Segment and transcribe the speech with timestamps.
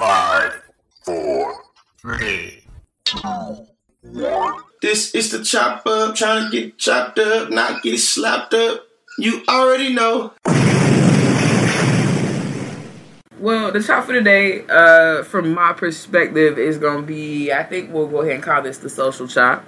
[0.00, 0.62] Five,
[1.04, 1.62] four,
[1.98, 2.62] three,
[3.04, 3.18] two,
[4.00, 4.54] one.
[4.80, 8.86] This is the chop up, trying to get chopped up, not get slapped up.
[9.18, 10.32] You already know.
[13.38, 17.52] Well, the top for today, uh, from my perspective, is gonna be.
[17.52, 19.66] I think we'll go ahead and call this the social chop.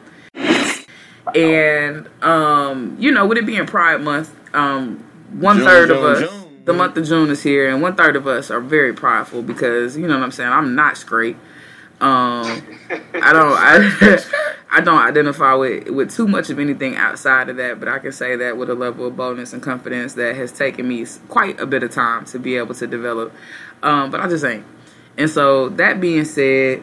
[1.35, 6.07] And um, you know, with it being Pride Month, um, one June, third of June,
[6.07, 6.42] us, June.
[6.65, 9.97] The month of June is here, and one third of us are very prideful because
[9.97, 10.51] you know what I'm saying.
[10.51, 11.37] I'm not straight.
[12.01, 12.63] Um,
[13.15, 13.57] I don't.
[13.57, 14.19] I,
[14.75, 18.13] I don't identify with with too much of anything outside of that, but I can
[18.13, 21.67] say that with a level of boldness and confidence that has taken me quite a
[21.67, 23.33] bit of time to be able to develop.
[23.83, 24.65] Um, but I just ain't.
[25.19, 26.83] And so that being said,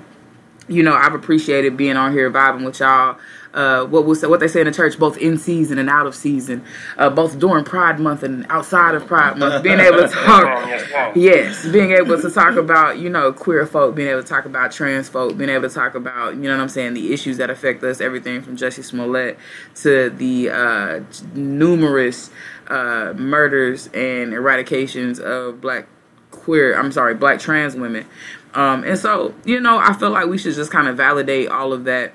[0.67, 3.17] you know, I've appreciated being on here vibing with y'all.
[3.53, 6.13] Uh, what was what they say in the church, both in season and out of
[6.13, 6.63] season,
[6.97, 11.67] uh, both during Pride Month and outside of Pride Month, being able to talk, yes,
[11.67, 15.09] being able to talk about you know queer folk, being able to talk about trans
[15.09, 17.83] folk, being able to talk about you know what I'm saying, the issues that affect
[17.83, 19.37] us, everything from Jussie Smollett
[19.75, 20.99] to the uh,
[21.33, 22.29] numerous
[22.67, 25.87] uh, murders and eradications of black
[26.31, 28.05] queer i'm sorry black trans women.
[28.53, 31.73] Um and so you know i feel like we should just kind of validate all
[31.73, 32.13] of that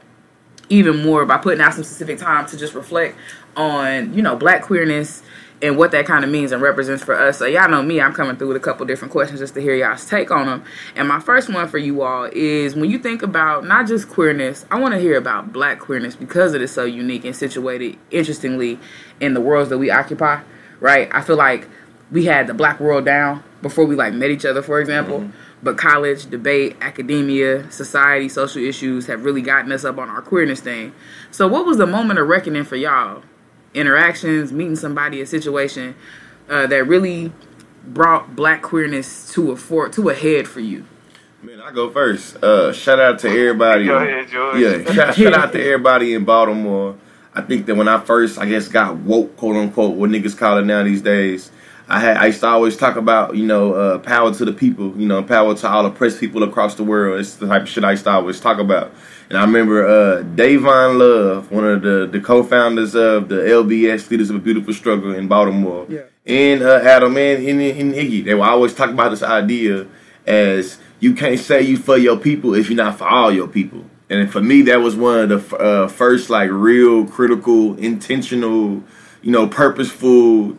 [0.69, 3.17] even more by putting out some specific time to just reflect
[3.57, 5.23] on you know black queerness
[5.63, 7.39] and what that kind of means and represents for us.
[7.39, 9.75] So y'all know me i'm coming through with a couple different questions just to hear
[9.75, 10.65] y'all's take on them
[10.97, 14.67] and my first one for you all is when you think about not just queerness
[14.71, 18.79] i want to hear about black queerness because it is so unique and situated interestingly
[19.21, 20.41] in the worlds that we occupy
[20.81, 21.09] right?
[21.13, 21.67] I feel like
[22.11, 25.44] we had the black world down before we like met each other for example mm-hmm.
[25.65, 30.61] But college debate academia society social issues have really gotten us up on our queerness
[30.61, 30.93] thing
[31.31, 33.23] so what was the moment of reckoning for y'all
[33.73, 35.95] interactions meeting somebody a situation
[36.49, 37.33] uh, that really
[37.87, 40.85] brought black queerness to a for to a head for you
[41.43, 42.43] Man, I go first.
[42.43, 43.85] Uh, shout out to everybody.
[43.85, 44.59] Go ahead, George.
[44.59, 46.97] Yeah, shout, shout out to everybody in Baltimore.
[47.35, 50.59] I think that when I first, I guess, got woke, quote unquote, what niggas call
[50.59, 51.51] it now these days.
[51.89, 54.99] I had, I used to always talk about, you know, uh, power to the people,
[54.99, 57.21] you know, power to all oppressed people across the world.
[57.21, 58.93] It's the type of shit I used to always talk about.
[59.29, 64.31] And I remember uh, Dayvon Love, one of the, the co-founders of the LBS Leaders
[64.31, 66.03] of a Beautiful Struggle in Baltimore, Yeah.
[66.27, 68.25] and uh, Adam and, and, and Iggy.
[68.25, 69.87] They were always talking about this idea
[70.27, 73.85] as you can't say you for your people if you're not for all your people.
[74.09, 78.83] And for me, that was one of the uh, first like real critical, intentional,
[79.23, 80.57] you know, purposeful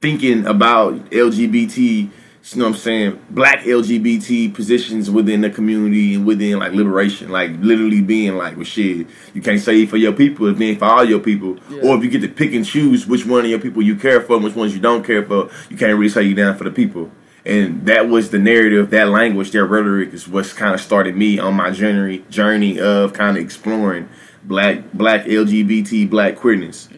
[0.00, 2.10] thinking about LGBT, you
[2.56, 7.50] know what I'm saying, black LGBT positions within the community and within like liberation, like
[7.58, 10.86] literally being like, well, shit, you can't say for your people if it ain't for
[10.86, 13.58] all your people, or if you get to pick and choose which one of your
[13.58, 16.22] people you care for and which ones you don't care for, you can't really say
[16.22, 17.10] you're down for the people.
[17.44, 21.38] And that was the narrative, that language, that rhetoric is what's kind of started me
[21.38, 24.08] on my journey journey of kind of exploring
[24.44, 26.88] black black LGBT black queerness.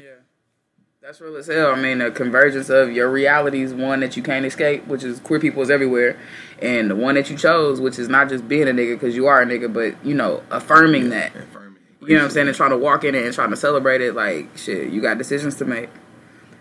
[1.13, 1.73] Yeah, that's real as hell.
[1.73, 5.21] I mean, the convergence of your reality is one that you can't escape, which is
[5.21, 6.19] queer people is everywhere,
[6.63, 9.27] and the one that you chose, which is not just being a nigga because you
[9.27, 11.37] are a nigga, but you know, affirming that.
[11.37, 11.77] Affirming.
[12.01, 12.47] You know what I'm saying?
[12.47, 14.15] And trying to walk in it and trying to celebrate it.
[14.15, 15.91] Like shit, you got decisions to make.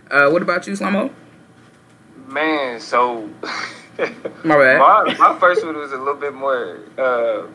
[0.09, 1.13] Uh, what about you, Slomo?
[2.27, 3.29] Man, so
[4.43, 4.79] My bad.
[4.79, 6.79] my my first one was a little bit more.
[6.97, 7.47] Uh,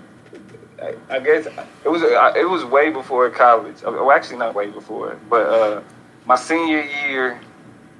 [0.82, 1.46] I, I guess
[1.84, 3.76] it was uh, it was way before college.
[3.86, 5.82] Uh, Well, actually, not way before, but uh,
[6.26, 7.40] my senior year.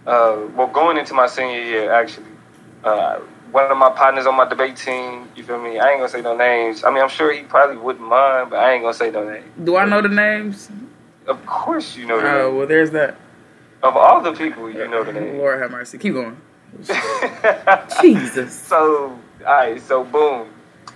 [0.07, 2.27] Uh, well, going into my senior year, actually,
[2.85, 3.17] uh,
[3.51, 5.29] one of my partners on my debate team.
[5.35, 5.79] You feel me?
[5.79, 6.85] I ain't gonna say no names.
[6.85, 9.47] I mean, I'm sure he probably wouldn't mind, but I ain't gonna say no names.
[9.65, 10.69] Do I know the names?
[11.27, 12.59] Of course, you know the Oh, names.
[12.59, 13.17] well, there's that.
[13.83, 15.37] Of all the people, you know the names.
[15.39, 15.99] Lord have mercy.
[15.99, 16.37] Keep going.
[18.03, 18.53] Jesus.
[18.55, 20.49] So, alright, so boom.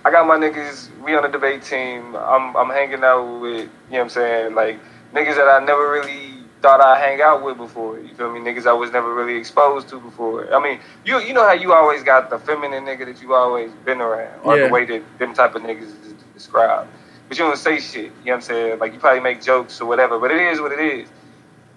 [0.03, 2.15] I got my niggas, we on the debate team.
[2.15, 4.79] I'm I'm hanging out with, you know what I'm saying, like
[5.13, 6.30] niggas that I never really
[6.61, 7.99] thought I'd hang out with before.
[7.99, 8.39] You feel me?
[8.39, 10.53] Niggas I was never really exposed to before.
[10.53, 13.71] I mean, you you know how you always got the feminine nigga that you always
[13.85, 14.67] been around, or Yeah.
[14.67, 16.89] the way that them type of niggas is described.
[17.27, 18.79] But you don't say shit, you know what I'm saying?
[18.79, 21.09] Like you probably make jokes or whatever, but it is what it is.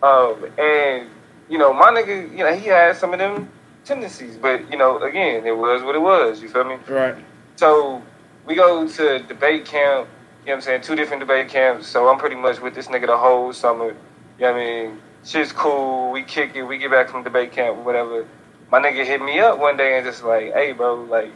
[0.03, 1.09] Um, and
[1.49, 3.49] you know, my nigga, you know, he had some of them
[3.85, 6.43] tendencies, but you know, again, it was what it was.
[6.43, 6.77] You feel me?
[6.89, 7.15] Right.
[7.57, 8.03] So
[8.47, 10.09] we go to debate camp.
[10.45, 10.81] You know what I'm saying?
[10.83, 11.87] Two different debate camps.
[11.87, 13.95] So I'm pretty much with this nigga the whole summer.
[14.39, 15.03] You know what I mean?
[15.25, 16.11] Shit's cool.
[16.11, 16.63] We kick it.
[16.63, 18.27] We get back from debate camp, whatever.
[18.71, 21.31] My nigga hit me up one day and just like, hey, bro, like,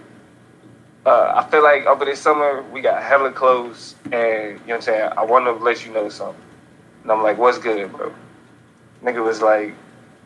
[1.06, 4.75] uh, I feel like over this summer we got hella close, and you know what
[4.75, 5.11] I'm saying.
[5.17, 6.43] I want to let you know something.
[7.03, 8.12] And I'm like, what's good, bro?
[9.03, 9.75] Nigga was like,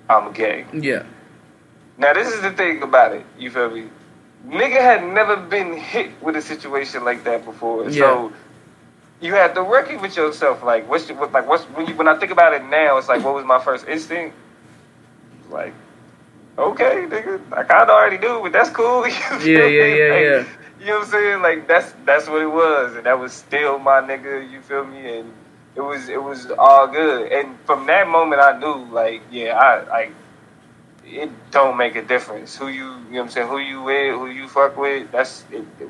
[0.08, 0.66] I'm gay.
[0.72, 1.04] Yeah.
[1.98, 3.24] Now this is the thing about it.
[3.38, 3.88] You feel me?
[4.46, 7.84] nigga had never been hit with a situation like that before.
[7.84, 7.90] Yeah.
[7.90, 8.32] So
[9.22, 10.62] you had to reckon with yourself.
[10.62, 13.08] Like, what's your, what, like what's when you when I think about it now, it's
[13.08, 14.36] like, what was my first instinct?
[15.50, 15.74] Like,
[16.58, 19.06] okay, nigga, I kind of already knew, but that's cool.
[19.08, 19.98] You Yeah, yeah, me?
[19.98, 20.44] yeah, Like, yeah.
[20.80, 21.42] You know what I'm saying?
[21.42, 24.50] Like that's that's what it was, and that was still my nigga.
[24.50, 25.18] You feel me?
[25.18, 25.32] And
[25.76, 27.30] it was it was all good.
[27.32, 30.12] And from that moment, I knew like, yeah, I like
[31.04, 34.14] it don't make a difference who you you know what I'm saying who you with
[34.14, 35.10] who you fuck with.
[35.12, 35.64] That's it.
[35.80, 35.88] it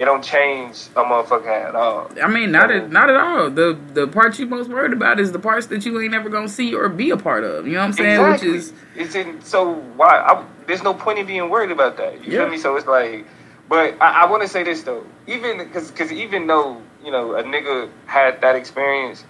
[0.00, 2.10] it don't change a motherfucker at all.
[2.22, 3.50] I mean, not at not at all.
[3.50, 6.48] The the part you most worried about is the parts that you ain't ever gonna
[6.48, 7.66] see or be a part of.
[7.66, 8.12] You know what I'm saying?
[8.12, 8.48] Exactly.
[8.48, 12.24] Which is it's in so why I, there's no point in being worried about that.
[12.24, 12.38] You Yeah.
[12.44, 12.56] feel me?
[12.56, 13.26] So it's like,
[13.68, 17.34] but I, I want to say this though, even because because even though you know
[17.34, 19.22] a nigga had that experience,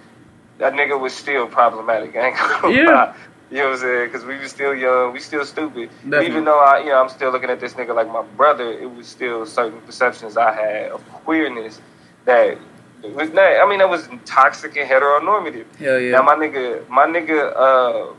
[0.59, 2.15] that nigga was still problematic.
[2.15, 3.13] I ain't gonna Yeah.
[3.51, 4.05] You know what I'm saying?
[4.07, 5.89] Because we was still young, we still stupid.
[6.03, 6.27] Definitely.
[6.27, 8.89] Even though I, you know, I'm still looking at this nigga like my brother, it
[8.89, 11.81] was still certain perceptions I had of queerness
[12.25, 12.57] that
[13.03, 13.43] was not.
[13.43, 15.65] I mean, that was toxic and heteronormative.
[15.77, 16.11] hell yeah.
[16.11, 18.13] Now my nigga, my nigga, uh,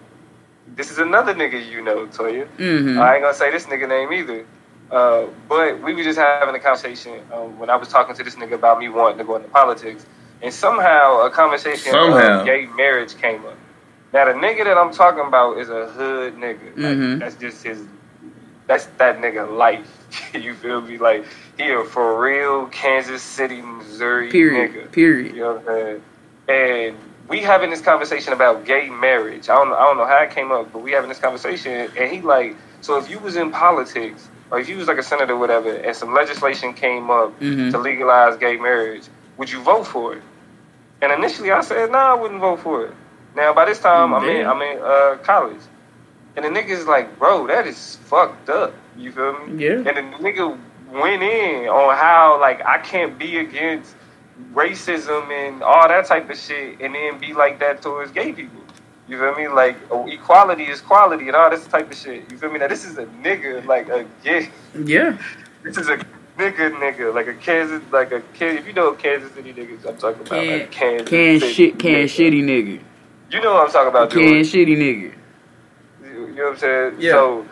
[0.77, 2.47] this is another nigga you know, Toya.
[2.59, 4.45] hmm I ain't gonna say this nigga name either.
[4.91, 8.35] Uh, but we were just having a conversation um, when I was talking to this
[8.35, 10.05] nigga about me wanting to go into politics,
[10.43, 12.45] and somehow a conversation Somehow.
[12.45, 13.57] gay marriage came up.
[14.13, 16.77] Now the nigga that I'm talking about is a hood nigga.
[16.77, 17.19] Like, Mhm.
[17.21, 17.83] That's just his.
[18.67, 19.89] That's that nigga life.
[20.35, 20.99] you feel me?
[20.99, 21.25] Like
[21.59, 24.73] he a for real Kansas City, Missouri Period.
[24.73, 24.93] nigga.
[24.93, 25.35] Period.
[25.35, 26.03] You know what I'm saying?
[26.49, 26.97] And
[27.29, 29.49] we having this conversation about gay marriage.
[29.49, 31.89] I don't know, I don't know how it came up, but we having this conversation,
[31.97, 35.03] and he like, so if you was in politics, or if you was like a
[35.03, 37.71] senator, or whatever, and some legislation came up Mhm.
[37.71, 39.05] to legalize gay marriage,
[39.39, 40.23] would you vote for it?
[41.01, 42.93] And initially, I said, no, I wouldn't vote for it.
[43.35, 45.61] Now, by this time, I'm in, I'm in uh, college,
[46.37, 48.75] and the nigga's like, bro, that is fucked up.
[48.97, 49.65] You feel me?
[49.65, 49.77] Yeah.
[49.77, 50.59] And the nigga
[50.91, 53.95] went in on how like I can't be against
[54.53, 58.61] racism and all that type of shit, and then be like that towards gay people.
[59.09, 59.49] You feel me?
[59.49, 62.31] Like oh, equality is quality and all this type of shit.
[62.31, 62.59] You feel me?
[62.59, 64.51] Now this is a nigga, like a gay.
[64.85, 65.19] Yeah.
[65.63, 65.97] This is a
[66.39, 68.59] nigga, nigga, like a Kansas, like a kid.
[68.59, 71.79] If you know Kansas City niggas, I'm talking about Can like Kansas can City shit
[71.79, 72.05] can nigga.
[72.05, 72.81] shitty nigga.
[73.33, 74.47] You know what I'm talking about, Can dude.
[74.47, 75.15] shitty nigga.
[76.05, 76.97] You know what I'm saying?
[77.01, 77.13] Yeah.
[77.13, 77.47] So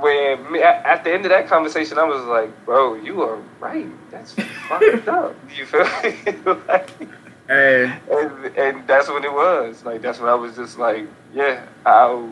[0.00, 3.86] when at, at the end of that conversation, I was like, "Bro, you are right.
[4.10, 6.60] That's fucked up." You feel me?
[6.68, 6.90] like,
[7.48, 7.92] Hey.
[8.10, 9.84] and, and that's what it was.
[9.84, 12.28] Like that's when I was just like, "Yeah, I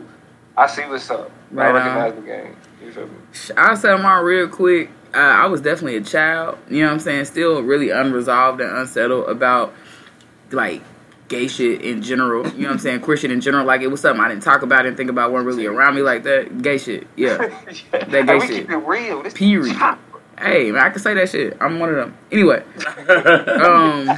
[0.57, 1.29] I see what's up.
[1.51, 1.75] Right I on.
[1.75, 3.13] recognize the game." You feel me?
[3.57, 4.89] I'll set them on real quick.
[5.13, 7.25] Uh, I was definitely a child, you know what I'm saying?
[7.25, 9.73] Still really unresolved and unsettled about
[10.51, 10.81] like
[11.31, 12.45] gay shit in general.
[12.49, 12.99] You know what I'm saying?
[12.99, 13.65] Queer shit in general.
[13.65, 16.01] Like it was something I didn't talk about, didn't think about, wasn't really around me
[16.01, 16.61] like that.
[16.61, 17.37] Gay shit, yeah.
[17.91, 18.49] That gay we shit.
[18.49, 19.23] keep it real.
[19.23, 19.75] This Period.
[20.37, 21.55] Hey, man, I can say that shit.
[21.61, 22.17] I'm one of them.
[22.31, 22.63] Anyway,
[23.07, 24.09] um,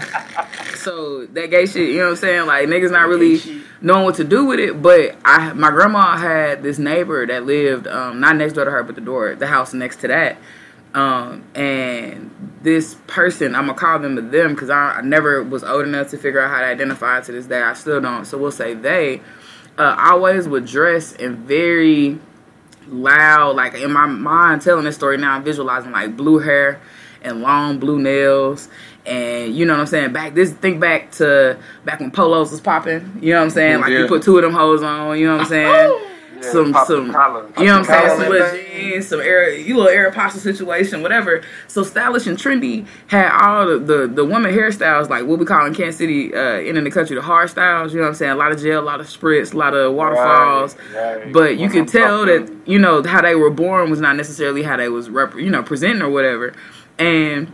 [0.75, 2.47] so that gay shit, you know what I'm saying?
[2.47, 4.81] Like niggas not really knowing what to do with it.
[4.81, 8.83] But I, my grandma had this neighbor that lived um, not next door to her,
[8.83, 10.37] but the door, the house next to that.
[10.93, 12.29] Um, and
[12.61, 16.09] this person, I'm gonna call them a them because I, I never was old enough
[16.09, 17.61] to figure out how to identify to this day.
[17.61, 18.25] I still don't.
[18.25, 19.21] So we'll say they.
[19.75, 22.19] Uh, always would dress in very
[22.87, 26.79] loud, like in my mind telling this story now, I'm visualizing like blue hair
[27.23, 28.69] and long blue nails.
[29.05, 30.13] And you know what I'm saying?
[30.13, 33.19] Back this think back to back when polos was popping.
[33.21, 33.81] You know what I'm saying?
[33.81, 36.12] Like you put two of them hoes on, you know what I'm saying?
[36.51, 37.47] Some some collar.
[37.57, 38.09] you know what I'm saying?
[38.09, 41.41] Some on little that jeans, some air you little Aeropostale situation, whatever.
[41.67, 45.65] So stylish and trendy had all the, the, the women hairstyles, like what we call
[45.65, 48.31] in Kansas City, uh, in the country, the hard styles, you know what I'm saying?
[48.31, 50.75] A lot of gel, a lot of spritz, a lot of waterfalls.
[50.93, 51.33] Right, right.
[51.33, 54.63] But you could I'm tell that you know how they were born was not necessarily
[54.63, 56.53] how they was rep- you know presenting or whatever.
[56.99, 57.51] And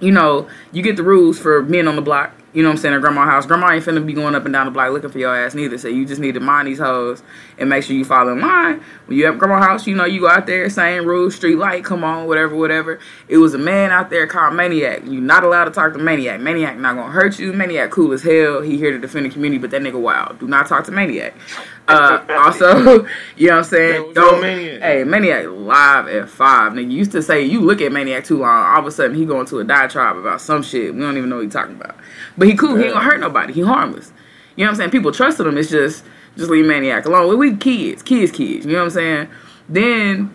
[0.00, 2.32] you know you get the rules for men on the block.
[2.54, 2.94] You know what I'm saying?
[2.94, 5.18] At grandma house, grandma ain't finna be going up and down the block looking for
[5.18, 5.76] your ass neither.
[5.76, 7.22] So you just need to mind these hoes
[7.58, 8.82] and make sure you follow in line.
[9.04, 11.84] When you at grandma house, you know you go out there, same rules, street light,
[11.84, 13.00] come on, whatever, whatever.
[13.28, 15.02] It was a man out there called Maniac.
[15.04, 16.40] You're not allowed to talk to Maniac.
[16.40, 17.52] Maniac not gonna hurt you.
[17.52, 18.62] Maniac cool as hell.
[18.62, 20.38] He here to defend the community, but that nigga wild.
[20.38, 21.34] Do not talk to Maniac.
[21.86, 24.12] Uh, also, you know what I'm saying?
[24.14, 24.80] Don't Maniac?
[24.80, 26.72] Hey, Maniac live at five.
[26.72, 28.64] Nigga used to say you look at Maniac too long.
[28.66, 30.94] All of a sudden he going to a diatribe about some shit.
[30.94, 31.97] We don't even know what he talking about.
[32.38, 32.76] But he cool.
[32.76, 33.52] He ain't gonna hurt nobody.
[33.52, 34.12] He harmless.
[34.56, 34.90] You know what I'm saying?
[34.90, 35.58] People trusted him.
[35.58, 36.04] It's just
[36.36, 37.36] just leave Maniac alone.
[37.36, 38.64] We kids, kids, kids.
[38.64, 39.28] You know what I'm saying?
[39.68, 40.34] Then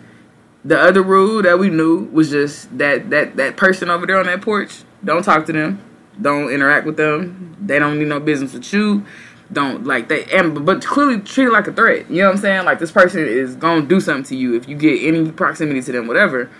[0.64, 4.26] the other rule that we knew was just that that that person over there on
[4.26, 4.82] that porch.
[5.02, 5.80] Don't talk to them.
[6.20, 7.56] Don't interact with them.
[7.60, 9.04] They don't need no business with you.
[9.52, 12.10] Don't like they and but clearly treat it like a threat.
[12.10, 12.64] You know what I'm saying?
[12.66, 15.92] Like this person is gonna do something to you if you get any proximity to
[15.92, 16.50] them, whatever.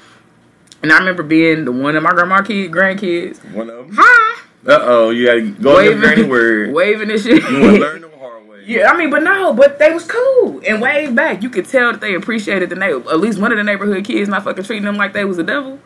[0.82, 3.38] And I remember being the one of my grandma kid grandkids.
[3.52, 3.96] One of them.
[3.98, 4.42] Hi.
[4.66, 6.72] Uh oh, you gotta go to the granny word.
[6.74, 7.42] waving and shit.
[7.42, 8.62] You learn the hard way.
[8.64, 11.42] Yeah, I mean, but no, but they was cool and waved back.
[11.42, 13.10] You could tell that they appreciated the neighbor.
[13.10, 15.42] At least one of the neighborhood kids not fucking treating them like they was the
[15.44, 15.78] devil.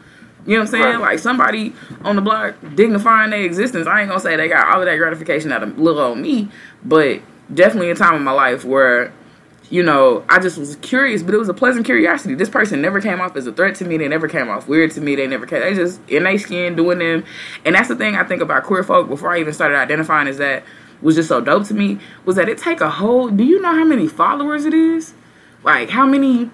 [0.46, 0.84] You know what I'm saying?
[0.84, 1.00] Right.
[1.00, 3.86] Like somebody on the block dignifying their existence.
[3.86, 6.48] I ain't gonna say they got all of that gratification out of little old me,
[6.84, 7.20] but
[7.52, 9.12] definitely a time in my life where,
[9.70, 12.34] you know, I just was curious, but it was a pleasant curiosity.
[12.34, 13.98] This person never came off as a threat to me.
[13.98, 15.14] They never came off weird to me.
[15.14, 15.60] They never came.
[15.60, 17.24] They just in their skin doing them,
[17.64, 20.38] and that's the thing I think about queer folk before I even started identifying is
[20.38, 20.64] that
[21.02, 23.28] was just so dope to me was that it take a whole.
[23.28, 25.14] Do you know how many followers it is?
[25.62, 26.50] Like how many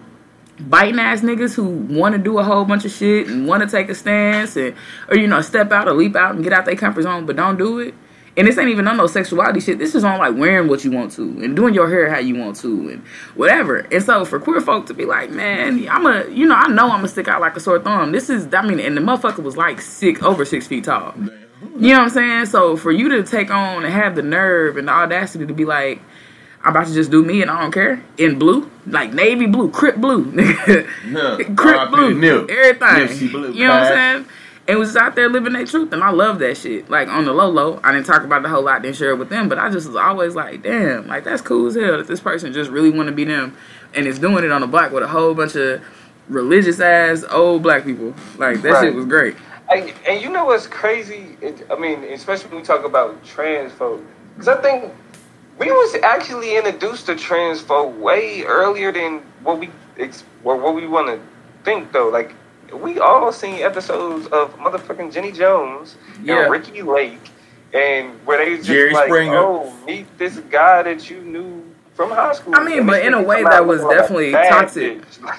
[0.58, 3.68] biting ass niggas who want to do a whole bunch of shit and want to
[3.68, 4.74] take a stance and
[5.08, 7.36] or you know step out or leap out and get out their comfort zone but
[7.36, 7.94] don't do it.
[8.36, 9.78] And this ain't even on no sexuality shit.
[9.78, 12.34] This is on like wearing what you want to and doing your hair how you
[12.36, 13.02] want to and
[13.36, 13.78] whatever.
[13.92, 16.84] And so for queer folk to be like, man, I'm a, you know, I know
[16.84, 18.10] I'm gonna stick out like a sore thumb.
[18.10, 21.14] This is, I mean, and the motherfucker was like six, over six feet tall.
[21.78, 22.46] You know what I'm saying?
[22.46, 25.64] So for you to take on and have the nerve and the audacity to be
[25.64, 26.00] like,
[26.62, 29.70] I'm about to just do me and I don't care in blue, like navy blue,
[29.70, 30.88] crip blue, nigga.
[31.56, 32.14] Crip blue,
[32.48, 33.30] everything.
[33.30, 34.26] Blue, you know what I'm saying?
[34.66, 36.88] And was out there living their truth, and I love that shit.
[36.88, 39.18] Like on the low low, I didn't talk about the whole lot, didn't share it
[39.18, 42.06] with them, but I just was always like, damn, like that's cool as hell that
[42.06, 43.56] this person just really want to be them,
[43.94, 45.82] and is doing it on the block with a whole bunch of
[46.28, 48.14] religious ass old black people.
[48.38, 48.80] Like that Right.
[48.80, 49.36] shit was great.
[49.70, 51.36] And, and you know what's crazy?
[51.42, 54.02] It, I mean, especially when we talk about trans folk,
[54.34, 54.92] because I think
[55.58, 59.70] we was actually introduced to trans folk way earlier than what we
[60.42, 61.20] what we want to
[61.64, 62.08] think though.
[62.08, 62.34] Like
[62.72, 66.42] we all seen episodes of motherfucking Jenny Jones Yeah.
[66.42, 67.30] and Ricki Lake,
[67.72, 69.36] and where they just Jerry like, Springer.
[69.36, 71.62] oh, meet this guy that you knew
[71.94, 72.54] from high school.
[72.56, 75.02] I mean, And but in a way that was looking like a definitely toxic.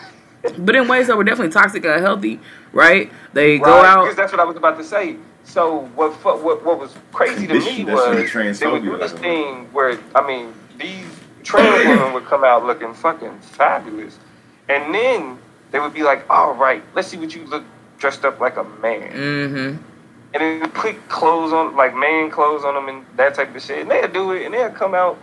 [0.59, 2.39] But in ways that were definitely toxic and unhealthy,
[2.71, 3.11] right?
[3.33, 4.03] They go out.
[4.03, 5.15] because that's what I was about to say.
[5.43, 9.67] So what fu- what what was crazy to me was they would do this thing
[9.73, 11.07] where I mean these
[11.43, 14.19] trans women would come out looking fucking fabulous,
[14.69, 15.39] and then
[15.75, 17.63] they would be like, "All right, let's see what you look
[17.97, 19.57] dressed up like a man," Mm-hmm.
[19.57, 19.81] and
[20.61, 23.91] then put clothes on like man clothes on them and that type of shit, and
[23.91, 25.17] they'd do it, and they'd come out.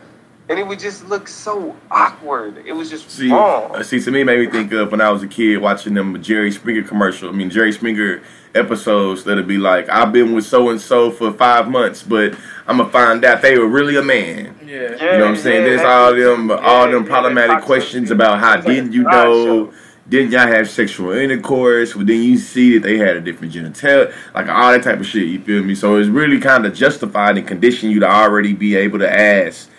[0.50, 2.64] And it would just look so awkward.
[2.66, 3.70] It was just See, wrong.
[3.76, 5.94] uh, see, to me, it made me think of when I was a kid watching
[5.94, 7.28] them Jerry Springer commercial.
[7.28, 8.20] I mean, Jerry Springer
[8.54, 12.34] episodes that'd be like, "I've been with so and so for five months, but
[12.66, 14.72] I'm gonna find out they were really a man." Yeah.
[14.72, 15.62] Yeah, You know what I'm saying?
[15.62, 18.92] yeah, There's all them, all them problematic toxic questions about how It's like a didn't
[18.94, 19.44] you know?
[19.70, 19.72] show.
[20.12, 21.96] Didn't y'all have sexual intercourse?
[21.96, 25.06] Well, then you see that they had a different genital, like all that type of
[25.06, 25.26] shit.
[25.26, 25.74] You feel me?
[25.74, 29.70] So it's really kind of justified and conditioned you to already be able to ask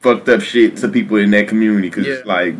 [0.00, 2.32] fucked up shit to people in that community because it's Yeah.
[2.34, 2.56] like,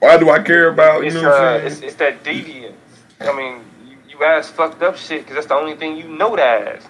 [0.00, 1.00] why do I care about?
[1.00, 1.72] You It's, know what uh, I'm saying?
[1.72, 2.74] it's, it's that deviance.
[3.22, 6.36] I mean, you, you ask fucked up shit because that's the only thing you know
[6.36, 6.86] to ask.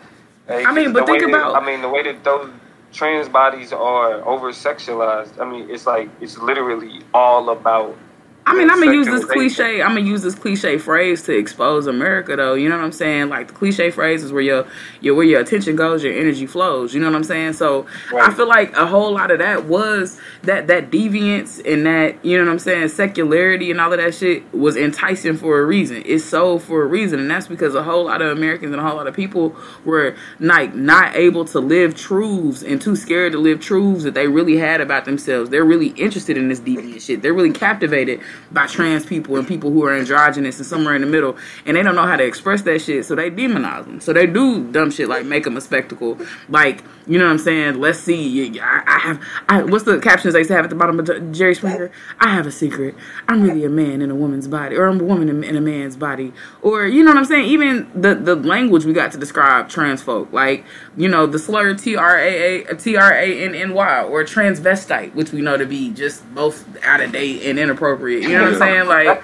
[0.48, 2.50] Like, I mean, but think way that- about- I mean, the way that those
[2.92, 5.40] trans bodies are over sexualized.
[5.40, 7.96] I mean, it's like it's literally all about.
[8.46, 9.80] I mean, I'm gonna use this cliche.
[9.80, 12.54] I'm gonna use this cliche phrase to expose America, though.
[12.54, 13.30] You know what I'm saying?
[13.30, 14.66] Like the cliche phrase is where your,
[15.00, 16.92] your where your attention goes, your energy flows.
[16.92, 17.54] You know what I'm saying?
[17.54, 22.22] So I feel like a whole lot of that was that that deviance and that
[22.22, 25.64] you know what I'm saying, secularity and all of that shit was enticing for a
[25.64, 26.02] reason.
[26.04, 28.84] It's sold for a reason, and that's because a whole lot of Americans and a
[28.86, 33.38] whole lot of people were like not able to live truths and too scared to
[33.38, 35.48] live truths that they really had about themselves.
[35.48, 37.22] They're really interested in this deviant shit.
[37.22, 38.20] They're really captivated
[38.52, 41.36] by trans people and people who are androgynous and somewhere in the middle,
[41.66, 44.00] and they don't know how to express that shit, so they demonize them.
[44.00, 47.38] So they do dumb shit like make them a spectacle, like you know what I'm
[47.38, 47.80] saying.
[47.80, 50.76] Let's see, I, I have, I, what's the captions they used to have at the
[50.76, 51.90] bottom of Jerry Springer?
[52.18, 52.94] I have a secret.
[53.28, 55.60] I'm really a man in a woman's body, or I'm a woman in, in a
[55.60, 56.32] man's body,
[56.62, 57.46] or you know what I'm saying.
[57.46, 60.64] Even the the language we got to describe trans folk, like
[60.96, 64.24] you know the slur T R A A T R A N N Y or
[64.24, 68.22] transvestite, which we know to be just both out of date and inappropriate.
[68.22, 68.86] You know what I'm saying?
[68.86, 69.22] Like,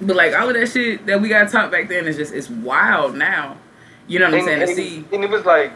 [0.00, 2.50] but like all of that shit that we got taught back then is just it's
[2.50, 3.56] wild now.
[4.08, 4.62] You know what I'm saying?
[4.62, 5.72] and, To see, and it was like,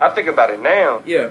[0.00, 1.02] I think about it now.
[1.06, 1.30] yeah,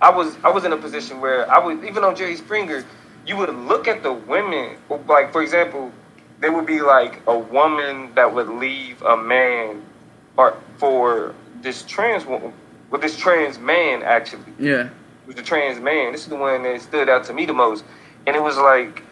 [0.00, 2.84] I was I was in a position where I was even on Jerry Springer,
[3.26, 4.76] you would look at the women
[5.08, 5.90] like for example,
[6.40, 9.82] there would be like a woman that would leave a man
[10.36, 12.52] or for this trans woman
[12.90, 14.52] with this trans man actually.
[14.58, 16.12] yeah, It was the trans man.
[16.12, 17.84] This is the one that stood out to me the most.
[18.26, 19.02] And it was like,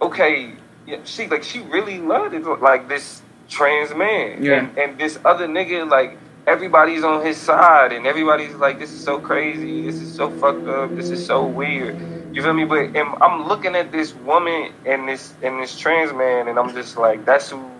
[0.00, 0.52] okay,
[0.86, 4.42] yeah, she like she really loved it like this trans man.
[4.42, 4.54] Yeah.
[4.60, 9.02] And and this other nigga, like everybody's on his side and everybody's like, This is
[9.02, 11.96] so crazy, this is so fucked up, this is so weird.
[12.34, 12.64] You feel me?
[12.64, 16.96] But I'm looking at this woman and this and this trans man, and I'm just
[16.96, 17.70] like, that's who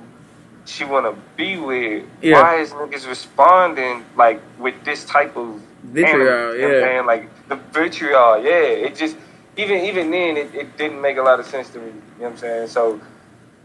[0.64, 2.04] she wanna be with.
[2.22, 2.40] Yeah.
[2.40, 6.80] Why is niggas responding like with this type of Vitriol, animal, you know what I'm
[6.80, 6.80] yeah.
[6.80, 7.06] saying?
[7.06, 8.86] Like the vitriol, yeah.
[8.86, 9.16] It just
[9.56, 11.86] even even then it, it didn't make a lot of sense to me.
[11.86, 12.68] You know what I'm saying?
[12.68, 13.00] So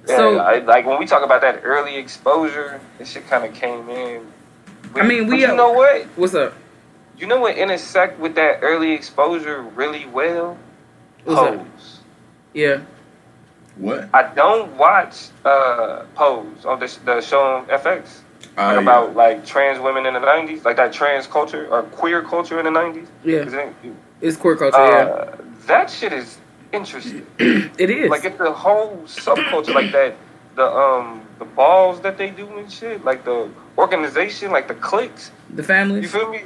[0.08, 3.54] yeah, So- I, like when we talk about that early exposure, it shit kind of
[3.54, 4.26] came in.
[4.96, 6.04] I mean, we- you know what?
[6.16, 6.54] What's up?
[7.18, 10.58] You know what intersect with that early exposure really well?
[11.26, 11.58] What's up?
[11.58, 12.00] Pose.
[12.54, 12.82] Yeah.
[13.76, 14.10] What?
[14.14, 18.20] I don't watch uh, Pose on the, the show on FX.
[18.56, 18.80] Like yeah.
[18.82, 22.66] about like trans women in the '90s, like that trans culture or queer culture in
[22.66, 23.08] the '90s.
[23.24, 23.74] Yeah, it-
[24.22, 24.78] It's queer culture.
[24.78, 25.04] yeah.
[25.06, 25.36] uh,
[25.68, 26.38] that shit is
[26.72, 27.26] interesting.
[27.78, 28.10] It is.
[28.10, 30.16] Like it's a whole subculture like that.
[30.56, 35.32] The um the balls that they do and shit, like the organization, like the cliques.
[35.54, 36.04] the families.
[36.04, 36.42] You feel me?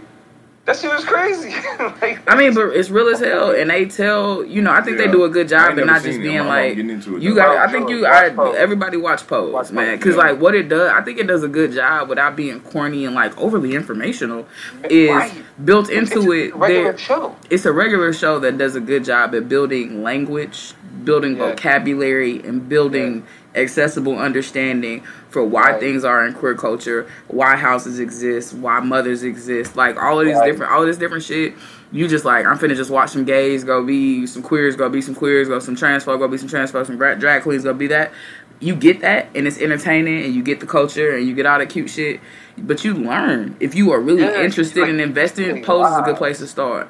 [0.65, 1.49] That shit was crazy.
[2.01, 4.71] like, I mean, but it's real as hell, and they tell you know.
[4.71, 6.75] I think they do a good job, ain't and not just being My mom like
[6.77, 7.57] getting into it, you got.
[7.57, 8.05] I think you.
[8.05, 10.21] I everybody watch Pose, Watch man, because yeah.
[10.21, 13.13] like what it does, I think it does a good job without being corny and
[13.13, 14.47] like overly informational.
[14.89, 15.33] Is Right.
[15.65, 16.55] built it's into a it.
[16.55, 17.35] regular There, show.
[17.49, 21.49] it's a regular show that does a good job at building language, building Yeah.
[21.49, 25.79] vocabulary, and building accessible understanding for why Right.
[25.79, 30.37] things are in queer culture, why houses exist, why mothers exist, like all of these
[30.37, 30.51] Right.
[30.51, 31.53] different, all this different shit.
[31.91, 35.01] You just like, I'm finna just watch some gays go be some queers, go be
[35.01, 37.73] some queers, go some trans folk, go be some trans folk, some drag queens, go
[37.73, 38.11] be that.
[38.59, 41.59] You get that, and it's entertaining, and you get the culture, and you get all
[41.59, 42.21] the cute shit.
[42.57, 45.61] But you learn if you are really Yeah, interested like, in investing.
[45.63, 46.89] Pose is a good place to start.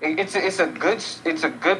[0.00, 1.78] It's a, it's a good it's a good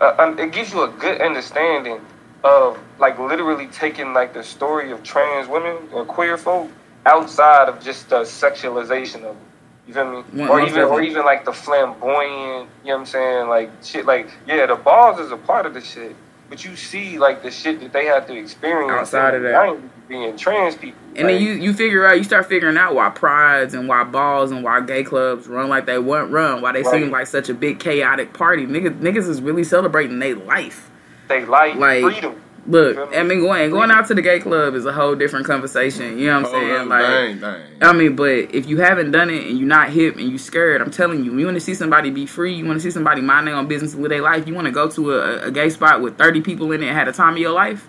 [0.00, 2.00] uh, um, it gives you a good understanding
[2.46, 6.70] of like literally taking like the story of trans women or queer folk
[7.04, 9.42] outside of just the sexualization of it.
[9.86, 10.22] You feel me?
[10.40, 13.48] One- or even or even like the flamboyant, you know what I'm saying?
[13.48, 16.14] Like shit like yeah, the balls is a part of the shit.
[16.48, 19.78] But you see like the shit that they have to experience Outside of that.
[20.08, 21.00] being trans people.
[21.16, 24.50] And then you you figure out you start figuring out why prides and why balls
[24.52, 27.00] and why gay clubs run like they want run, why they Right.
[27.02, 28.64] seem like such a big chaotic party.
[28.66, 30.90] Niggas niggas is really celebrating their life.
[31.28, 32.42] They like, like, freedom.
[32.68, 36.18] Look, I mean going going out to the gay club is a whole different conversation.
[36.18, 36.80] You know what I'm oh, saying?
[36.80, 37.62] up, Like dang, dang.
[37.80, 40.80] I mean, but if you haven't done it and you're not hip and you scared,
[40.80, 43.20] I'm telling you, you want to see somebody be free, you want to see somebody
[43.20, 45.50] mind their own business and live their life, you want to go to a, a
[45.52, 47.86] gay spot with 30 people in it and had a time of your life,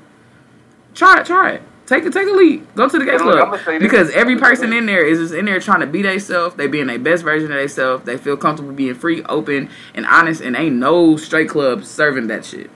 [0.94, 1.64] try it, try it.
[1.88, 2.76] Take a take a leap.
[2.76, 3.82] Go to the gay club I'ma say this.
[3.82, 6.56] because every person in there is just in there trying to be themselves.
[6.56, 8.04] They being their best version of themselves.
[8.04, 10.42] They feel comfortable being free, open, and honest.
[10.42, 12.70] And ain't no straight club serving that shit.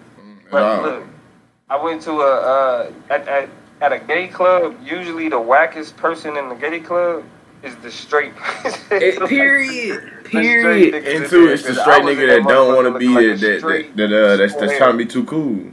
[0.52, 0.82] But Wow.
[0.84, 1.04] look,
[1.70, 3.50] I went to a uh, at, at
[3.82, 4.76] at a gay club.
[4.84, 7.24] Usually, the wackest person in the gay club
[7.64, 8.34] is the straight.
[8.92, 10.04] It, period.
[10.24, 10.94] The straight Period.
[10.94, 13.00] niggas in Into there, it's the 'cause I straight nigga in that don't want to
[13.00, 15.72] be looking it, like that that, that uh, that's that's trying to be too cool.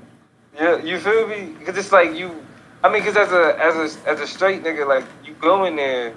[0.57, 1.55] Yeah, you feel me?
[1.59, 2.45] Because it's like you.
[2.85, 5.77] I mean, because as a as a as a straight nigga, like you go in
[5.77, 6.15] there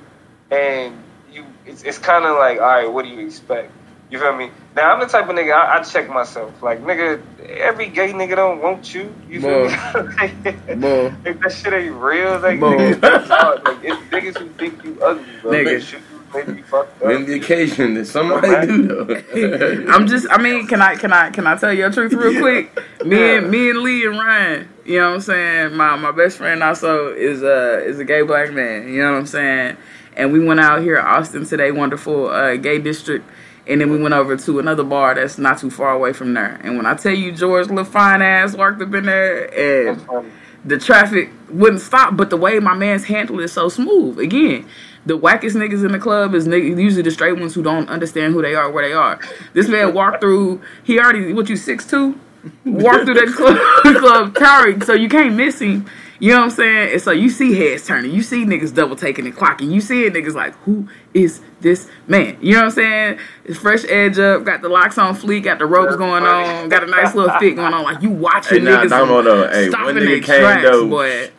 [0.51, 0.95] and
[1.31, 3.71] you, it's it's kind of like, all right, what do you expect?
[4.11, 4.51] You feel me?
[4.75, 6.61] Now I'm the type of nigga I, I check myself.
[6.61, 9.13] Like nigga, every gay nigga don't want you.
[9.29, 10.75] You feel me?
[10.75, 11.13] Bull.
[11.25, 12.71] if that shit ain't real, like, Bull.
[12.73, 13.63] nigga, it's hard.
[13.63, 15.51] like it's niggas who think you ugly, bro.
[15.51, 15.65] Nigga.
[15.65, 17.25] They shoot you, maybe you fucked On up.
[17.25, 19.85] the occasion that somebody do though.
[19.93, 20.27] I'm just.
[20.29, 23.05] I mean, can I can I can I tell you a truth real quick?
[23.05, 24.67] Me and me and Lee and Ryan.
[24.83, 25.75] You know what I'm saying?
[25.77, 28.89] My my best friend also is a is a gay black man.
[28.89, 29.77] You know what I'm saying?
[30.17, 33.25] And we went out here Austin today, wonderful uh, gay district.
[33.67, 36.59] And then we went over to another bar that's not too far away from there.
[36.63, 40.31] And when I tell you George little fine ass walked up in there and
[40.65, 44.19] the traffic wouldn't stop, but the way my man's handled it so smooth.
[44.19, 44.67] Again,
[45.05, 48.33] the wackest niggas in the club is niggas, usually the straight ones who don't understand
[48.33, 49.19] who they are, where they are.
[49.53, 50.61] This man walked through.
[50.83, 52.19] He already what you six two,
[52.65, 55.87] walked through that club, club towering, so you can't miss him.
[56.21, 56.91] You know what I'm saying?
[56.93, 60.07] And so you see heads turning, you see niggas double taking and clocking, you see
[60.07, 62.37] niggas like, who is this man?
[62.41, 63.19] You know what I'm saying?
[63.43, 66.83] It's fresh edge up, got the locks on fleek, got the ropes going on, got
[66.83, 67.83] a nice little fit going on.
[67.83, 69.47] Like you watching Hey, nah, niggas Damo, though.
[69.49, 70.87] Hey, one stopping nigga their came, tracks, though.
[70.87, 71.29] boy.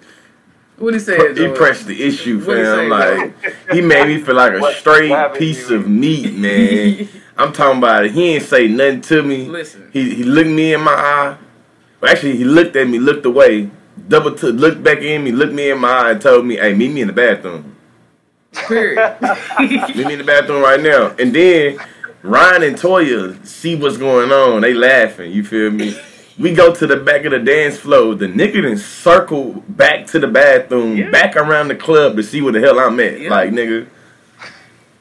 [0.79, 1.37] What he said?
[1.39, 1.57] He George?
[1.57, 2.91] pressed the issue, What'd he say, fam.
[2.91, 7.09] Like he made me feel like a What- straight what piece of meat, man.
[7.39, 8.11] I'm talking about it.
[8.13, 9.47] He ain't say nothing to me.
[9.47, 9.89] Listen.
[9.93, 11.37] He he looked me in my eye.
[12.01, 13.71] Well, actually, he looked at me, looked away,
[14.09, 16.75] double to looked back in me, looked me in my eye, and told me, "Hey,
[16.75, 17.77] meet me in the bathroom.
[18.69, 19.17] Period.
[19.61, 21.79] Meet me in the bathroom right now." And then
[22.23, 24.61] Ryan and Toya see what's going on.
[24.63, 25.33] They laughing.
[25.33, 25.97] You feel me?
[26.39, 28.15] We go to the back of the dance floor.
[28.15, 31.11] The nigga then circle back to the bathroom, Yeah.
[31.11, 33.21] back around the club to see where the hell I'm at.
[33.21, 33.31] Yeah.
[33.31, 33.87] Like nigga.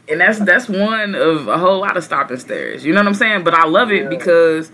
[0.10, 2.86] and that's that's one of a whole lot of stopping stairs.
[2.86, 3.44] You know what I'm saying?
[3.44, 4.72] But I love it because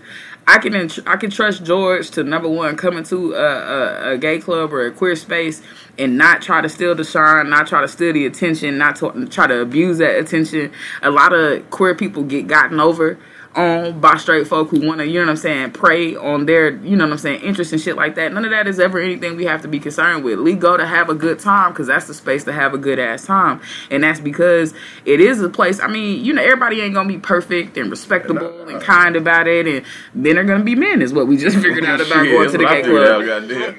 [0.48, 4.38] I can I can trust George to number one come into a, a, a gay
[4.38, 5.60] club or a queer space
[5.98, 9.26] and not try to steal the shine, not try to steal the attention, not to
[9.26, 10.72] try to abuse that attention.
[11.02, 13.18] A lot of queer people get gotten over
[13.58, 16.76] on by straight folk who want to, you know what I'm saying, prey on their,
[16.76, 18.32] you know what I'm saying, interest and shit like that.
[18.32, 20.38] None of that is ever anything we have to be concerned with.
[20.38, 22.98] We go to have a good time because that's the space to have a good
[22.98, 24.72] ass time, and that's because
[25.04, 25.80] it is a place.
[25.80, 29.66] I mean, you know, everybody ain't gonna be perfect and respectable and kind about it,
[29.66, 32.50] and men are gonna be men, is what we just figured out about Shit, going
[32.50, 33.22] to the gay club.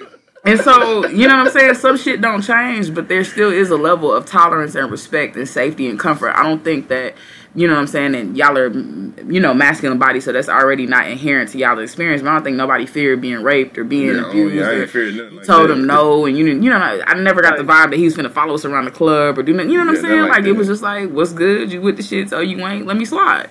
[0.03, 0.09] out.
[0.45, 1.75] And so, you know what I'm saying?
[1.75, 5.47] Some shit don't change, but there still is a level of tolerance and respect and
[5.47, 6.29] safety and comfort.
[6.31, 7.15] I don't think that,
[7.55, 10.85] you know what I'm saying, and y'all are, you know, masculine body, so that's already
[10.85, 12.21] not inherent to y'all's experience.
[12.21, 14.55] But I don't think nobody feared being raped or being Yeah, oh, abused.
[14.55, 15.73] yeah, I or ain't feared nothing like told that.
[15.73, 18.15] him no, and you know, you know, I never got the vibe that he was
[18.15, 19.71] gonna follow us around the club or do nothing.
[19.71, 20.21] You know what I'm saying?
[20.21, 21.71] Like, like it was just like, what's good?
[21.71, 22.29] You with the shit?
[22.29, 22.85] So you ain't?
[22.85, 23.49] Let me slide.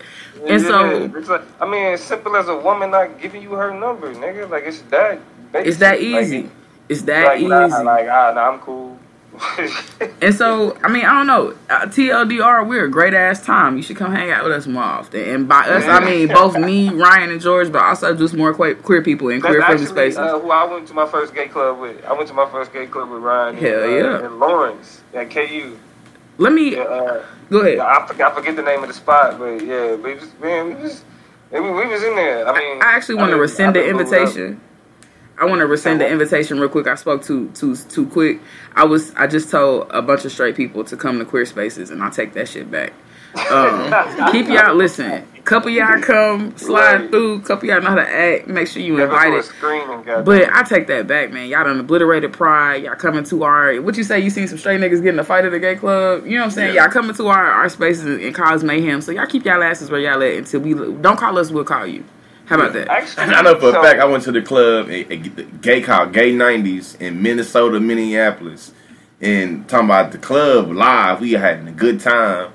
[0.49, 3.73] And so it's like, I mean, as simple as a woman not giving you her
[3.77, 4.49] number, nigga.
[4.49, 5.21] Like it's that.
[5.53, 5.67] Basic.
[5.69, 6.51] it's that Like, easy.
[6.89, 7.49] It's that like, easy.
[7.49, 8.98] Nah, like ah, nah, I'm cool.
[10.21, 11.55] And so, I mean, I don't know.
[11.71, 13.77] Uh, TLDR, we're a great ass time.
[13.77, 15.21] You should come hang out with us more often.
[15.29, 18.75] And by us, I mean both me, Ryan, and George, but also just more que-
[18.75, 20.19] queer people in That's queer friendly spaces.
[20.19, 22.05] uh, who I went to my first gay club with.
[22.05, 23.57] I went to my first gay club with Ryan.
[23.57, 24.27] Hell in, uh, yeah.
[24.27, 25.79] In Lawrence at KU.
[26.39, 27.79] Let me Yeah, uh, go ahead.
[27.79, 30.67] I forget, I forget the name of the spot, but yeah, but it was, man,
[30.69, 31.03] we was,
[31.53, 32.47] we, was in there.
[32.49, 34.21] I mean, I actually want to mean, rescind the been moved up.
[34.21, 34.61] invitation.
[35.41, 36.87] I want to rescind the invitation real quick.
[36.87, 38.41] I spoke too too too quick.
[38.75, 41.91] I was I just told a bunch of straight people to come to queer spaces,
[41.91, 42.93] and I take that shit back.
[43.51, 43.93] Um,
[44.33, 45.27] keep y'all listen.
[45.45, 47.11] Couple y'all come slide Right.
[47.11, 47.41] through.
[47.41, 48.49] Couple y'all know how to act.
[48.49, 49.45] Make sure you Never threw a invited.
[49.45, 51.49] screen and got But I take that back, man.
[51.49, 52.83] Y'all done obliterated pride.
[52.83, 54.19] Y'all coming to our what you say?
[54.21, 56.27] You seen some straight niggas getting a fight at a gay club?
[56.27, 56.75] You know what I'm saying?
[56.75, 56.83] Yeah.
[56.85, 59.01] Y'all coming to our, our spaces and cause mayhem.
[59.01, 61.51] So y'all keep y'all asses where y'all at until we don't call us.
[61.51, 62.05] We'll call you.
[62.49, 62.89] How about that?
[62.89, 66.15] Actually, I know for a fact I went to the club, a, a gay called
[66.15, 68.73] Gay 90s in Minnesota, Minneapolis.
[69.21, 72.53] And talking about the club live, we having a good time.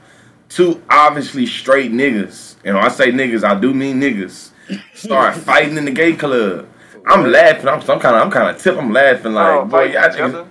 [0.49, 4.51] Two obviously straight niggas, and when I say niggas, I do mean niggas,
[4.93, 6.67] start fighting in the gay club.
[7.05, 7.67] I'm laughing.
[7.67, 8.77] I'm some kind of I'm kind of tip.
[8.77, 10.47] I'm laughing like, Oh, boy, fighting y'all each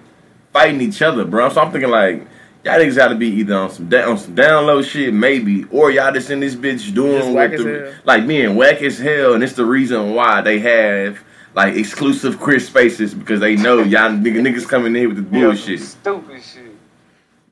[0.53, 1.49] fighting each other, bro.
[1.49, 2.27] So I'm thinking like,
[2.65, 5.65] y'all niggas got to be either on some da- on some down low shit, maybe,
[5.71, 8.83] or y'all just in this bitch doing Just what whack as the like being whack
[8.83, 11.23] as hell, and it's the reason why they have
[11.55, 15.47] like exclusive queer spaces because they know y'all nigga, niggas coming in with the Yeah,
[15.47, 15.81] bullshit.
[15.81, 16.73] Stupid shit.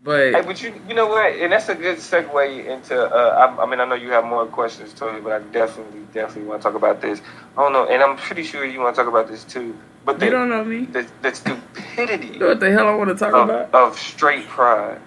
[0.02, 1.34] But Hey, but you you know what?
[1.34, 2.98] And that's a good segue into.
[2.98, 6.48] Uh, I, I mean, I know you have more questions, Tony, but I definitely, definitely
[6.48, 7.20] want to talk about this.
[7.56, 9.76] I don't know, and I'm pretty sure you want to talk about this too.
[10.04, 10.86] But the you don't know me.
[10.86, 13.74] the, the stupidity You know what the hell I want to talk of, about?
[13.74, 15.00] of straight pride.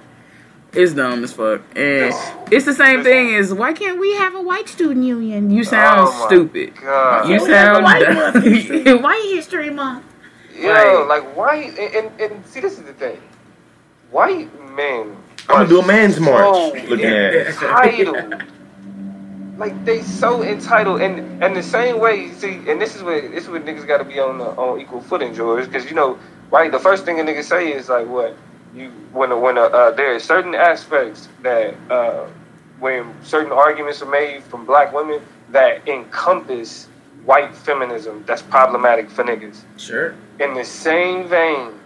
[0.71, 4.13] It's dumb as fuck, and This- it's the same this- thing as why can't we
[4.15, 5.51] have a white student union?
[5.51, 6.75] You sound Oh my stupid.
[6.81, 7.27] God.
[7.29, 9.01] You Can't we have a sound white dumb.
[9.03, 10.03] White History Month.
[10.57, 11.07] Yo, Right.
[11.07, 11.55] like why?
[11.55, 13.19] And, and, and see, this is the thing.
[14.11, 15.15] White men.
[15.49, 16.43] I'm gonna do a man's march.
[16.55, 17.47] so Looking at it.
[17.47, 18.43] entitled.
[19.57, 22.31] like they so entitled, and and the same way.
[22.31, 24.79] See, and this is what this is what niggas got to be on the, on
[24.79, 25.65] equal footing, George.
[25.65, 26.17] Because you know,
[26.51, 26.71] right?
[26.71, 28.35] The first thing a nigga say is like, what
[28.73, 32.27] you when a, when a, uh, there are certain aspects that uh,
[32.79, 36.87] when certain arguments are made from black women that encompass
[37.25, 39.61] white feminism that's problematic for niggas.
[39.77, 40.15] Sure.
[40.39, 41.79] In the same vein,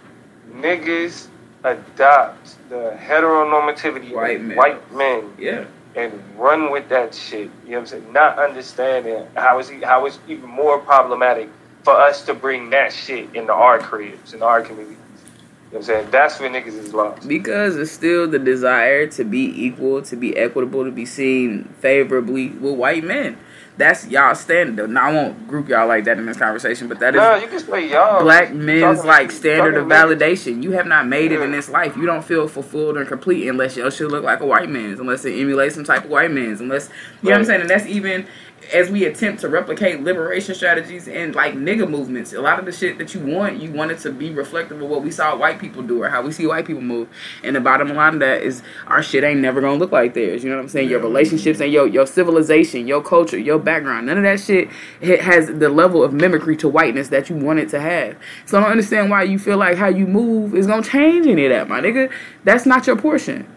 [0.52, 1.28] niggas
[1.64, 4.58] adopt the heteronormativity White of men.
[4.58, 5.66] white men Yeah.
[5.98, 7.50] And run with that shit.
[7.66, 8.14] You know what I'm saying?
[8.14, 11.50] Not understanding how is how it's even more problematic
[11.84, 14.98] for us to bring that shit into our cribs, in our communities.
[14.98, 16.12] You know what I'm saying?
[16.12, 17.28] That's where niggas is lost.
[17.28, 22.50] Because it's still the desire to be equal, to be equitable, to be seen favorably
[22.50, 23.38] with white men.
[23.78, 24.90] That's y'all standard.
[24.90, 27.48] Now I won't group y'all like that in this conversation, but that is No, you
[27.48, 28.24] can say y'all.
[28.24, 30.64] black men's like standard of validation.
[30.64, 31.96] You have not made it in this life.
[31.96, 35.26] You don't feel fulfilled and complete unless your shit look like a white man's, unless
[35.26, 36.90] it emulates some type of white man's, unless
[37.22, 37.62] you know what I'm saying.
[37.62, 38.26] And that's even
[38.74, 42.34] as we attempt to replicate liberation strategies and like nigga movements.
[42.34, 44.90] A lot of the shit that you want, you want it to be reflective of
[44.90, 47.08] what we saw white people do or how we see white people move.
[47.44, 50.44] And the bottom line of that is our shit ain't never gonna look like theirs.
[50.44, 50.90] You know what I'm saying?
[50.90, 54.70] Your relationships and your your civilization, your culture, your background, none of that shit
[55.04, 58.18] ha- has the level of mimicry to whiteness that you want it to have.
[58.46, 61.46] So I don't understand why you feel like how you move is gonna change any
[61.46, 62.12] of that, my nigga.
[62.44, 63.48] That's not your portion.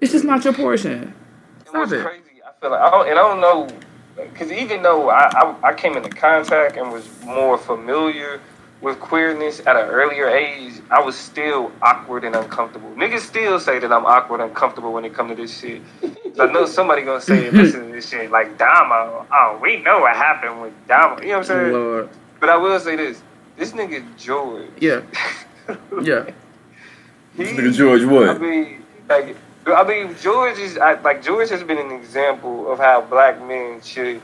[0.00, 1.14] It's just not your portion.
[1.60, 2.02] It Stop was it.
[2.04, 2.22] crazy.
[2.46, 3.68] I feel like I don't, and I don't know,
[4.32, 8.40] because even though I, I I came into contact and was more familiar
[8.80, 12.90] with queerness at an earlier age, I was still awkward and uncomfortable.
[12.92, 15.82] Niggas still say that I'm awkward and uncomfortable when it come to this shit.
[16.00, 19.26] 'Cause I know somebody gonna say, listen to this shit like Damo.
[19.30, 21.20] Oh, we know what happened with Damo.
[21.20, 21.72] You know what I'm saying?
[21.72, 22.08] Lord.
[22.40, 23.22] But I will say this:
[23.56, 24.68] this nigga George.
[24.78, 25.02] Yeah.
[26.02, 26.24] Yeah.
[27.36, 28.40] he, Nigga George I what?
[28.40, 29.36] mean, like,
[29.74, 33.80] I mean, George is I, like George has been an example of how black men
[33.82, 34.20] should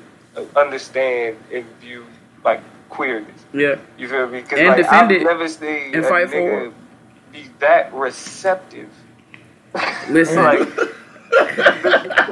[0.55, 2.05] understand and view
[2.45, 3.45] like queerness.
[3.53, 3.77] Yeah.
[3.99, 4.43] You feel me?
[4.43, 6.73] 'Cause, And like, defend I've it never seen and a fight for nigga
[7.33, 8.89] be that receptive.
[10.09, 10.43] Listen.
[10.43, 10.69] like,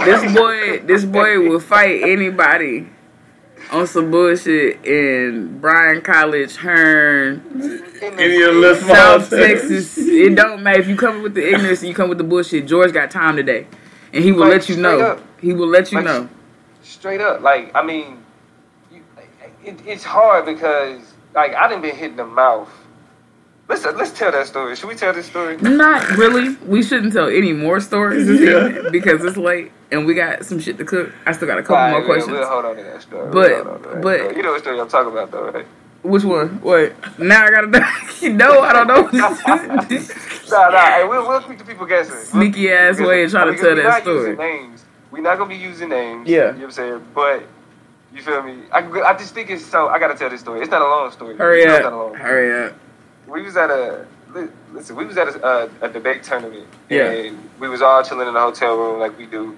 [0.05, 2.88] This boy, this boy will fight anybody
[3.75, 7.43] on some bullshit in Bryan College, Hearne,
[8.01, 9.31] in Any of the South.
[9.31, 9.99] Texas.
[9.99, 12.67] It don't matter if you come with the ignorance and you come with the bullshit.
[12.67, 13.67] George got time today,
[14.13, 15.01] and he will Like, let you know.
[15.01, 15.23] up.
[15.41, 16.29] He will let you Like, know.
[16.83, 18.19] straight up, like I mean,
[18.93, 19.03] you,
[19.65, 21.01] it, it's hard because
[21.35, 22.71] like I didn't been hit in the mouth.
[23.66, 24.77] Let's let's tell that story.
[24.77, 25.57] Should we tell this story?
[25.57, 26.55] Not really.
[26.66, 28.40] We shouldn't tell any more stories this
[28.74, 31.11] evening because it's late and we got some shit to cook.
[31.24, 32.33] I still got a couple Alright, more we'll- questions.
[32.38, 33.31] We'll hold on to that story.
[33.31, 34.37] But- We'll hold on to that but- story.
[34.37, 35.66] you know what story I'm talking about, though, right?
[36.03, 36.61] Which one?
[36.61, 36.92] What?
[37.18, 37.79] Now I gotta know.
[38.29, 39.09] no, I don't know.
[40.50, 40.79] Nah, nah.
[40.90, 42.14] Hey, we'll, we'll keep the people guessing.
[42.14, 44.37] We'll Sneaky ass people way of trying to tell that story.
[44.37, 44.85] Names.
[45.11, 46.29] We're not gonna be using names.
[46.29, 46.37] Yeah.
[46.37, 47.05] You know what I'm saying?
[47.14, 47.44] But
[48.14, 48.59] you feel me?
[48.70, 49.88] I, I just think it's so.
[49.88, 50.61] I gotta tell this story.
[50.61, 51.37] It's not a long story.
[51.38, 52.20] Hurry It's not a long up.
[52.20, 52.77] Hurry up.
[53.27, 54.07] We was at a
[54.73, 54.97] listen.
[54.97, 57.11] We was at a, a, a debate tournament, Yeah.
[57.11, 59.57] and we was all chilling in the hotel room like we do.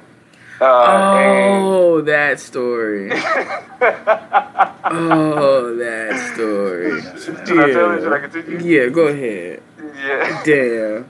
[0.60, 0.64] Uh,
[1.58, 3.10] Oh, that story.
[4.88, 7.00] Oh, that story.
[7.20, 8.00] should I tell it?
[8.02, 8.58] Should I continue?
[8.60, 9.62] Yeah, go ahead.
[9.96, 11.08] Yeah, Damn.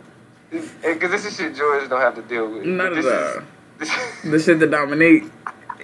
[0.82, 2.64] because this is shit George don't have to deal with.
[2.64, 3.42] Not this at all.
[4.30, 5.24] The shit that Dominique,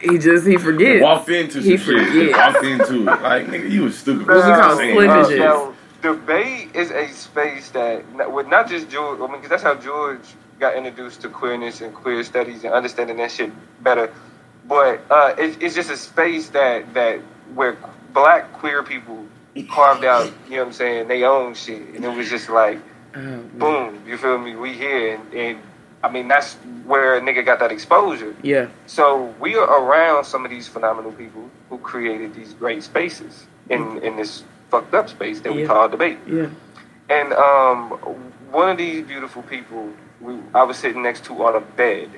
[0.01, 1.03] he just, he forgets.
[1.03, 1.85] Walked into some He shit.
[1.87, 2.37] forget.
[2.55, 3.05] Walked into it.
[3.23, 4.27] Like, nigga, you was stupid.
[4.27, 5.29] What we call Saying slippage.
[5.29, 5.39] shit.
[5.41, 9.75] now, debate is a space that, with not just George, I mean, because that's how
[9.77, 10.21] George
[10.59, 13.51] got introduced to queerness and queer studies and understanding that shit
[13.83, 14.12] better.
[14.67, 17.21] But uh, it, it's just a space that that
[17.55, 17.77] where
[18.12, 19.27] black queer people
[19.71, 22.79] carved out, you know what I'm saying, they own shit, and it was just like,
[23.15, 24.57] Oh, boom, you feel me?
[24.57, 25.59] We here, and, and
[26.03, 26.55] I mean that's
[26.87, 28.35] where a nigga got that exposure.
[28.43, 28.69] yeah.
[28.87, 33.99] So we are around some of these phenomenal people who created these great spaces in
[34.03, 35.67] in this fucked up space that we Yeah.
[35.69, 36.19] call debate.
[36.27, 36.49] Yeah.
[37.11, 37.91] And um,
[38.51, 42.09] one of these beautiful people, we, I was sitting next to on a bed.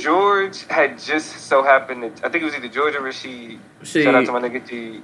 [0.00, 3.58] George had just so happened to, I think it was either George or Rashid.
[3.82, 5.02] Shout out She, to my nigga G.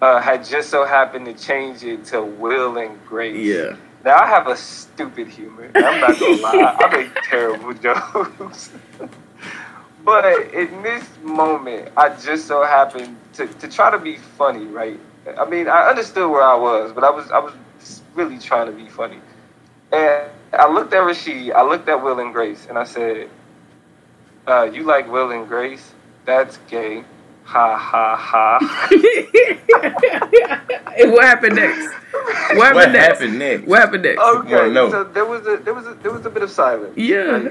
[0.00, 3.36] Uh, had just so happened to change it to Will and Grace.
[3.36, 3.76] yeah.
[4.04, 5.70] Now I have a stupid humor.
[5.76, 6.76] I'm not gonna lie.
[6.80, 8.70] I make terrible jokes.
[10.04, 14.98] but in this moment, I just so happened to, to try to be funny, right?
[15.38, 17.54] I mean, I understood where I was, but I was I was
[18.14, 19.18] really trying to be funny.
[19.92, 23.28] And I looked at Rashid, I looked at Will and Grace, and I said,
[24.46, 25.92] uh, "You like Will and Grace?
[26.24, 27.04] That's gay."
[27.44, 28.58] Ha ha ha.
[30.96, 31.92] And what happened next?
[32.12, 33.06] What What happened next?
[33.20, 33.66] happened next?
[33.66, 34.20] What happened next?
[34.20, 36.96] Okay, wanna so there was a there was a there was a bit of silence.
[36.96, 37.50] Yeah.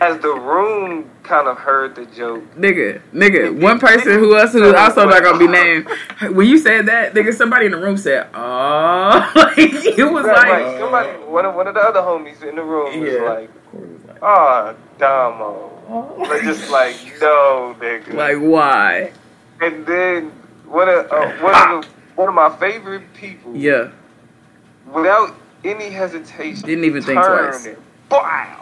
[0.00, 4.74] As the room kind of heard the joke, Nigga, nigga, one person who else who
[4.76, 5.86] also not gonna be named.
[6.34, 10.36] When you said that, nigga, somebody in the room said, "Oh," like it was right,
[10.36, 10.78] like, right.
[10.78, 13.22] somebody, one of one of the other homies in the room was Yeah.
[13.22, 13.50] like,
[14.22, 19.12] "Ah, Damo," like just like, "No, nigga." like why?
[19.62, 20.30] and then
[20.66, 23.88] one of uh, one of the, one of my favorite people, Yeah,
[24.92, 27.66] without any hesitation, Didn't even think twice.
[27.66, 27.76] and,
[28.10, 28.59] Wow,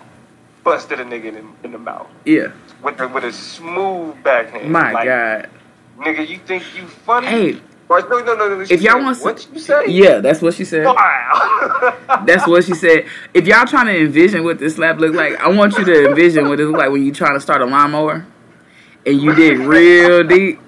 [0.65, 2.53] busted a nigga in, in the mouth yeah.
[2.83, 4.71] with a, with a smooth backhand.
[4.71, 5.51] My like, God.
[5.99, 7.27] nigga, you think you funny?
[7.27, 8.65] Hey, Or, no, no, no, no.
[8.65, 9.87] she If y'all want what you say?
[9.89, 10.85] yeah, that's what she said.
[10.85, 11.97] Wow.
[12.27, 13.07] That's what she said.
[13.33, 16.49] If y'all trying to envision what this slap look like, I want you to envision
[16.49, 18.27] what it look like when you trying to start a lawnmower
[19.07, 20.61] and you dig real deep.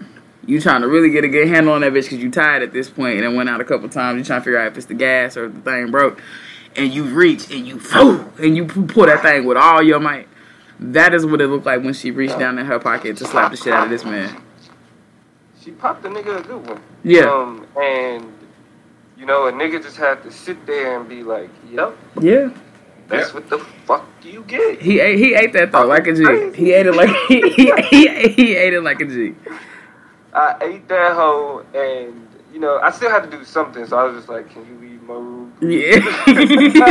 [0.46, 2.72] You trying to really get a good handle on that bitch because you tired at
[2.72, 4.18] this point and it went out a couple times.
[4.18, 6.20] You trying to figure out if it's the gas or if the thing broke.
[6.76, 7.80] And you reach and you
[8.38, 10.28] and you pull that thing with all your might.
[10.78, 13.50] That is what it looked like when she reached down in her pocket to slap
[13.50, 14.40] the shit out of this man.
[15.60, 16.80] she popped the nigga a good one.
[17.04, 18.32] Yeah, Um, and
[19.18, 22.50] you know, a nigga just had to sit there and be like, "Yep, yeah.
[23.08, 25.18] that's what the fuck you get." He ate.
[25.18, 26.24] He ate that though like a G.
[26.56, 29.34] He ate it like he he, he, he ate it like a G.
[30.32, 34.04] I ate that hoe, and you know, I still had to do something, so I
[34.04, 35.98] was just like, "Can you leave my room?" Yeah,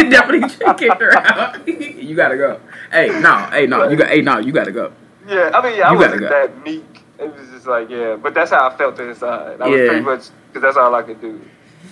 [0.10, 1.67] definitely kicked her out.
[1.67, 2.60] you gotta go.
[2.91, 4.91] Hey, no, hey, no, you got, hey, no, you gotta go.
[5.27, 6.29] Yeah, I mean, yeah, I You wasn't go.
[6.29, 7.03] that meek.
[7.19, 9.60] It was just like, yeah, but that's how I felt inside.
[9.62, 9.88] I was Yeah.
[9.88, 11.41] pretty much because that's all I could do.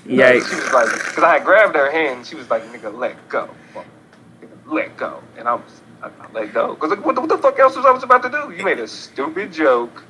[0.05, 0.33] Yeah.
[0.33, 3.49] She was like, because I had grabbed her hand, she was like, "Nigga, let go.
[3.75, 6.75] Nigga, let go," and I was I, I let go.
[6.75, 8.53] Cause like, what, what the fuck else was I was about to do?
[8.55, 10.03] You made a stupid joke.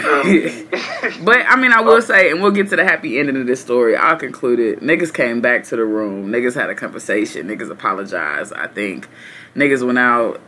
[1.24, 3.60] but I mean, I will say, and we'll get to the happy ending of this
[3.60, 3.96] story.
[3.96, 4.80] I'll conclude it.
[4.80, 6.28] Niggas came back to the room.
[6.30, 7.48] Niggas had a conversation.
[7.48, 8.52] Niggas apologized.
[8.54, 9.08] I think
[9.56, 10.40] niggas went out,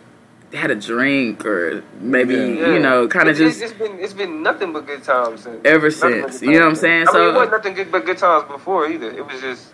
[0.53, 2.73] had a drink, or maybe Yeah.
[2.73, 5.61] you know, kind of It's- just it's been it's been nothing but good times since.
[5.65, 6.43] Ever since.
[6.43, 7.07] You know what I'm saying?
[7.07, 7.15] since.
[7.17, 9.11] I mean, So- it wasn't nothing good but good times before either.
[9.11, 9.67] It was just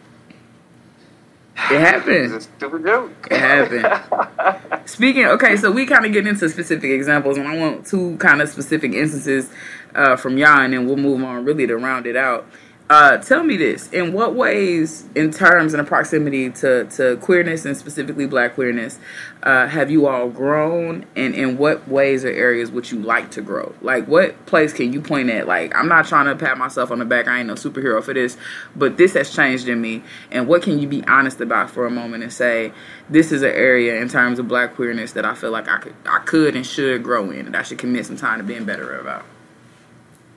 [1.68, 2.42] it it was a happened.
[2.42, 3.28] stupid joke.
[3.30, 4.88] It happened.
[4.88, 8.40] Speaking, okay, so we kind of get into specific examples, and I want two kind
[8.40, 9.50] of specific instances
[9.94, 12.46] uh, from y'all, and then we'll move on really to round it out.
[12.90, 17.64] Uh, tell me this: in what ways, in terms and in proximity to, to queerness
[17.64, 18.98] and specifically Black queerness,
[19.44, 23.42] uh, have you all grown, and in what ways or areas would you like to
[23.42, 23.72] grow?
[23.80, 25.46] Like, what place can you point at?
[25.46, 28.12] Like, I'm not trying to pat myself on the back; I ain't no superhero for
[28.12, 28.36] this,
[28.74, 30.02] but this has changed in me.
[30.32, 32.72] And what can you be honest about for a moment and say,
[33.08, 35.94] this is an area in terms of Black queerness that I feel like I could,
[36.06, 38.98] I could and should grow in, and I should commit some time to being better
[38.98, 39.24] about.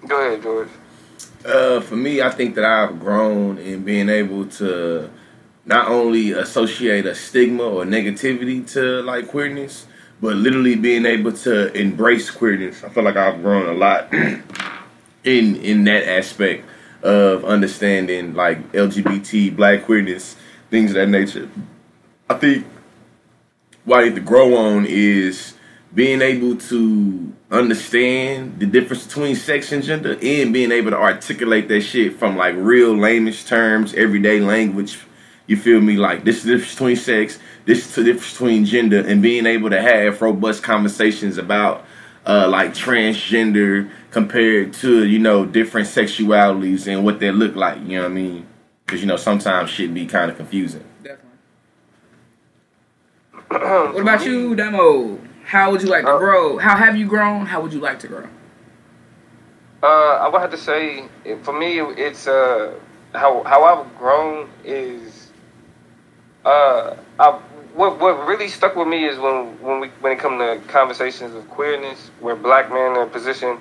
[0.08, 0.70] Go ahead, George.
[1.46, 5.10] Uh, for me, I think that I've grown in being able to
[5.66, 9.88] not only associate a stigma or negativity to like queerness,
[10.22, 12.84] but literally being able to embrace queerness.
[12.84, 14.14] I feel like I've grown a lot
[15.24, 16.66] in in that aspect
[17.02, 20.38] of understanding like LGBT, Black queerness,
[20.70, 21.50] things of that nature.
[22.30, 22.66] I think
[23.84, 25.56] what I need to grow on is
[25.94, 31.68] being able to understand the difference between sex and gender and being able to articulate
[31.68, 34.98] that shit from like real lamest terms, everyday language.
[35.46, 35.98] You feel me?
[35.98, 39.46] Like this is the difference between sex, this is the difference between gender, and being
[39.46, 41.86] able to have robust conversations about
[42.26, 47.80] uh, like transgender compared to you know different sexualities and what they look like.
[47.82, 48.48] You know what I mean?
[48.86, 50.86] Because you know sometimes shit be kind of confusing.
[51.04, 51.30] Definitely.
[53.94, 55.20] What about you, Demo?
[55.46, 56.58] How would you like to Uh, grow?
[56.58, 57.46] How have you grown?
[57.46, 58.28] How would you like to grow?
[59.84, 59.88] Uh,
[60.22, 61.06] I would have to say,
[61.44, 62.74] for me, it's uh,
[63.14, 65.30] how how I've grown is
[66.46, 67.40] uh, I,
[67.76, 71.36] what what really stuck with me is when when we when it comes to conversations
[71.36, 73.60] of queerness, where black men are positioned,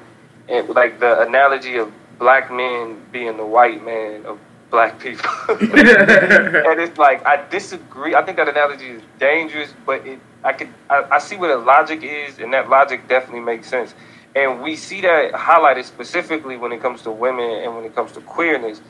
[0.48, 4.38] and like the analogy of black men being the white man of
[4.72, 5.30] black people.
[5.50, 8.16] and it's like I disagree.
[8.16, 11.58] I think that analogy is dangerous, but it I could I, I see what the
[11.58, 13.94] logic is, and that logic definitely makes sense.
[14.34, 18.12] And we see that highlighted specifically when it comes to women and when it comes
[18.14, 18.80] to queerness.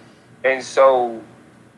[0.45, 1.21] And so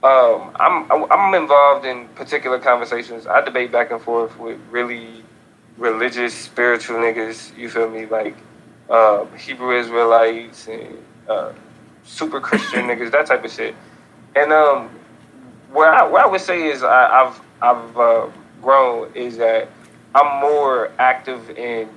[0.05, 3.27] um, I'm I'm involved in particular conversations.
[3.27, 5.25] I debate back and forth with really
[5.79, 7.57] religious, spiritual niggas.
[7.59, 8.07] You feel me?
[8.07, 8.37] Like
[8.91, 11.53] uh, Hebrew Israelites and uh,
[12.05, 13.75] super Christian niggas, that type of shit.
[14.37, 14.91] And um,
[15.73, 18.27] what I, what I would say is I, I've I've uh,
[18.63, 19.69] grown is that
[20.15, 21.89] I'm more active in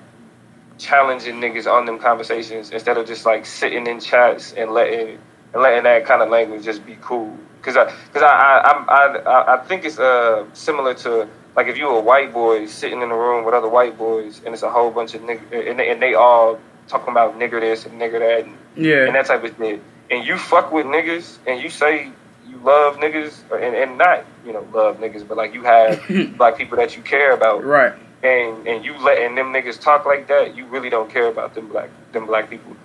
[0.77, 5.17] challenging niggas on them conversations instead of just like sitting in chats and letting
[5.53, 7.35] and letting that kind of language just be cool.
[7.61, 11.85] Cause I cause I I I I, think it's uh similar to like if you
[11.87, 14.69] were a white boy sitting in a room with other white boys and it's a
[14.69, 18.19] whole bunch of niggas and they, and they all talking about nigger this and nigger
[18.19, 19.05] that and Yeah.
[19.05, 19.81] and that type of shit.
[20.09, 22.11] And you fuck with niggas and you say
[22.49, 26.01] you love niggas and, and not, you know, love niggas, but like you have
[26.37, 27.93] black people that you care about Right.
[28.23, 31.67] and and you letting them niggas talk like that, you really don't care about them
[31.67, 32.75] black them black people.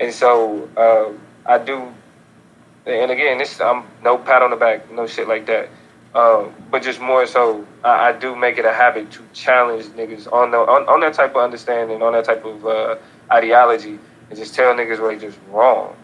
[0.00, 1.92] And so um, I do
[2.86, 5.68] and again, this I'm no pat on the back, no shit like that.
[6.14, 10.32] Um, but just more so, I, I do make it a habit to challenge niggas
[10.32, 12.96] on the on, on that type of understanding, on that type of uh,
[13.30, 13.98] ideology,
[14.30, 15.94] and just tell niggas where they just wrong.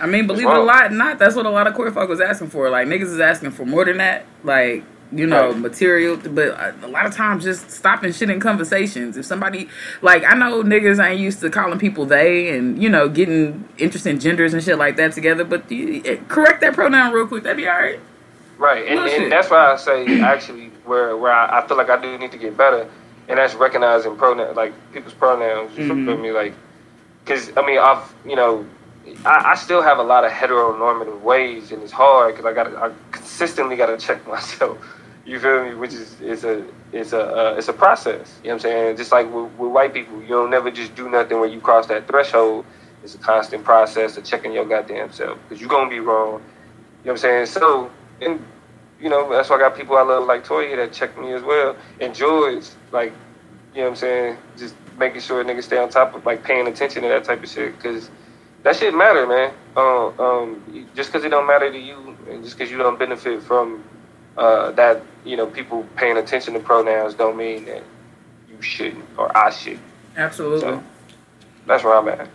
[0.00, 2.20] I mean, believe it or not, not that's what a lot of queer folk was
[2.20, 2.70] asking for.
[2.70, 4.24] Like niggas is asking for more than that.
[4.44, 5.58] Like you know, Right.
[5.58, 6.16] material.
[6.16, 9.16] But a a lot of times, just stopping shit in conversations.
[9.16, 9.68] If somebody
[10.00, 14.18] like I know niggas ain't used to calling people they and you know getting interesting
[14.18, 15.44] genders and shit like that together.
[15.44, 17.42] But you, eh, correct that pronoun real quick.
[17.42, 18.00] That'd be all right.
[18.58, 22.00] Right, and, and that's why I say actually where where I, I feel like I
[22.00, 22.88] do need to get better,
[23.28, 25.76] and that's recognizing pronoun like people's pronouns.
[25.76, 26.06] You Mhm.
[26.06, 26.30] feel me?
[26.32, 26.54] Like,
[27.24, 28.64] because I mean I've you know
[29.24, 32.74] I, I still have a lot of heteronormative ways, and it's hard because I got
[32.76, 34.78] I consistently got to check myself.
[35.24, 35.74] You feel me?
[35.74, 38.38] Which is it's a it's a uh, it's a process.
[38.42, 38.96] You know what I'm saying?
[38.96, 41.86] Just like with, with white people, you don't never just do nothing when you cross
[41.88, 42.64] that threshold.
[43.04, 46.34] It's a constant process of checking your goddamn self because you're gonna be wrong.
[46.34, 46.42] You know
[47.02, 47.46] what I'm saying?
[47.46, 47.90] So,
[48.20, 48.44] and
[49.00, 51.42] you know, that's why I got people I love like Toya that check me as
[51.42, 51.76] well.
[52.00, 53.12] And George, like,
[53.74, 54.38] you know what I'm saying?
[54.56, 57.48] Just making sure niggas stay on top of like paying attention to that type of
[57.48, 58.10] shit because
[58.62, 59.52] that shit matter, man.
[59.76, 63.42] Um, um, just because it don't matter to you, and just because you don't benefit
[63.42, 63.82] from
[64.36, 67.82] uh, that, you know, people paying attention to pronouns don't mean that
[68.48, 69.82] you shouldn't or I shouldn't.
[70.16, 70.60] Absolutely.
[70.60, 70.82] So
[71.66, 72.28] that's where I'm at.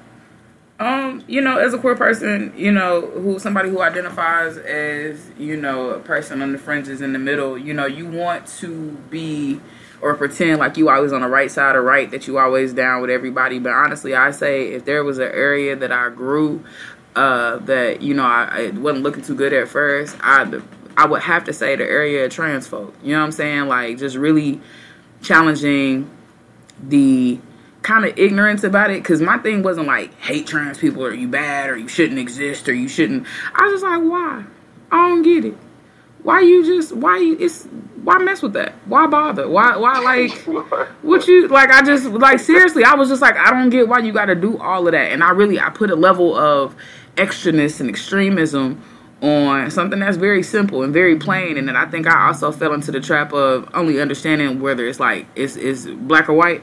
[0.80, 5.57] Um, you know, as a queer person, you know, who somebody who identifies as, you
[5.57, 9.59] know, a person on the fringes in the middle, you know, you want to be
[10.02, 13.02] or pretend like you always on the right side of right, that you always down
[13.02, 13.60] with everybody.
[13.60, 16.64] But honestly, I say if there was an area that I grew,
[17.16, 20.62] uh, that you know I, I wasn't looking too good at first, I
[20.95, 22.93] I would have to say the area of trans folk.
[23.04, 23.68] You know what I'm saying?
[23.68, 24.62] Like just really
[25.22, 26.10] challenging
[26.82, 27.39] the
[27.82, 31.28] kind of ignorance about it because my thing wasn't like hate trans people or you
[31.28, 33.26] bad or you shouldn't exist or you shouldn't
[33.56, 34.43] i was just like why
[34.91, 35.58] i don't get it
[36.28, 37.63] why you just why you it's
[38.03, 38.73] why mess with that?
[38.86, 39.47] Why bother?
[39.47, 40.32] Why why like
[41.01, 43.99] what you like i just like seriously i was just like i don't get why
[43.99, 45.13] you gotta do all of that.
[45.13, 46.75] And i really i put a level of
[47.15, 48.84] extraness and extremism
[49.21, 51.55] on something that's very simple and very plain.
[51.55, 54.99] And then i think i also fell into the trap of only understanding whether it's
[54.99, 56.61] like it's, it's black or white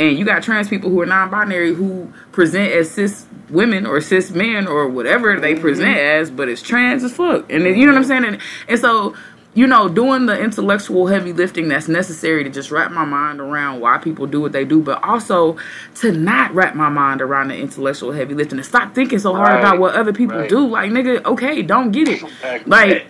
[0.00, 4.30] and you got trans people who are non-binary who present as cis women or cis
[4.30, 6.20] men or whatever they present mm-hmm.
[6.20, 7.50] as, but it's trans as fuck.
[7.52, 8.24] And then, you know what I'm saying?
[8.24, 9.14] And, and so,
[9.52, 13.80] you know, doing the intellectual heavy lifting that's necessary to just wrap my mind around
[13.80, 15.56] why people do what they do, but also
[15.96, 19.54] to not wrap my mind around the intellectual heavy lifting and stop thinking so hard
[19.54, 19.58] Right.
[19.58, 20.48] about what other people Right.
[20.48, 20.64] do.
[20.66, 22.22] Like, nigga, okay, don't get it.
[22.66, 23.06] Like,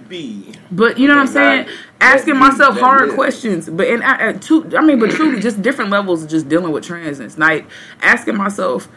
[0.71, 1.67] but you know what I'm saying?
[2.01, 5.91] Asking myself hard questions, but and I, I, two, I mean, but truly, just different
[5.91, 7.37] levels of just dealing with transness.
[7.37, 7.67] Like
[8.01, 8.89] asking myself,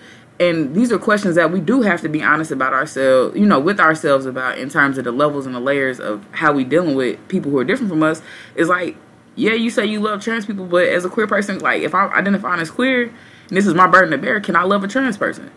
[0.50, 3.60] and these are questions that we do have to be honest about ourselves, you know,
[3.60, 6.96] with ourselves about in terms of the levels and the layers of how we dealing
[6.96, 8.22] with people who are different from us.
[8.56, 8.96] Is like,
[9.36, 12.12] yeah, you say you love trans people, but as a queer person, like if I'm
[12.12, 15.18] identifying as queer, and this is my burden to bear, can I love a trans
[15.18, 15.52] person?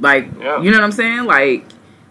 [0.00, 0.60] Like, Yeah.
[0.60, 1.24] you know what I'm saying?
[1.24, 1.64] Like,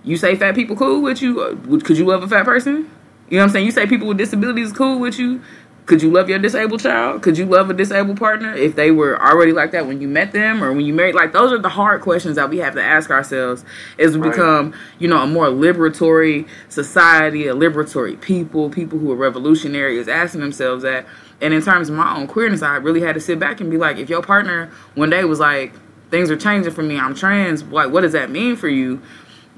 [0.04, 1.42] you say fat people cool with you.
[1.42, 2.90] uh, Could you love a fat person?
[3.30, 3.66] You know what I'm saying?
[3.66, 5.42] You say people with disabilities cool with you.
[5.86, 7.22] Could you love your disabled child?
[7.22, 10.32] Could you love a disabled partner if they were already like that when you met
[10.32, 11.14] them or when you married?
[11.14, 13.64] Like those are the hard questions that we have to ask ourselves
[14.00, 14.32] as we Right.
[14.32, 20.08] become, you know, a more liberatory society, a liberatory people, people who are revolutionary is
[20.08, 21.06] asking themselves that.
[21.40, 23.78] And in terms of my own queerness, I really had to sit back and be
[23.78, 25.72] like, if your partner one day was like,
[26.10, 29.02] things are changing for me, I'm trans, like what does that mean for you?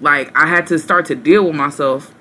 [0.02, 2.14] Like I had to start to deal with myself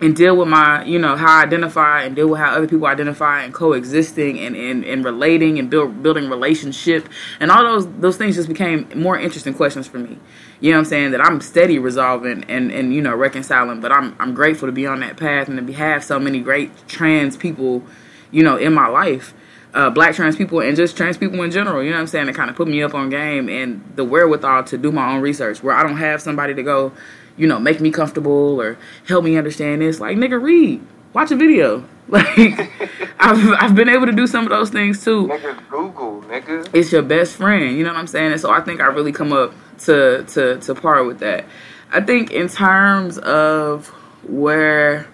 [0.00, 2.86] and deal with my you know how I identify and deal with how other people
[2.86, 7.08] identify and coexisting and, and, and relating and build, building relationship.
[7.40, 10.18] And all those those things just became more interesting questions for me.
[10.60, 11.10] You know what I'm saying?
[11.12, 14.86] That I'm steady resolving and and you know reconciling but I'm I'm grateful to be
[14.86, 17.82] on that path and to be, have so many great trans people
[18.30, 19.34] you know in my life.
[19.74, 22.26] Uh, black trans people and just trans people in general, you know what I'm saying,
[22.28, 25.20] to kind of put me up on game and the wherewithal to do my own
[25.20, 26.92] research where I don't have somebody to go,
[27.36, 30.00] you know, make me comfortable or help me understand this.
[30.00, 31.84] Like, nigga, read, watch a video.
[32.08, 32.70] Like,
[33.18, 35.26] I've, I've been able to do some of those things too.
[35.26, 36.72] Nigga, Google, nigga.
[36.72, 38.30] It's your best friend, you know what I'm saying?
[38.30, 41.46] And so I think I really come up to, to, to par with that.
[41.90, 43.88] I think in terms of
[44.22, 45.08] where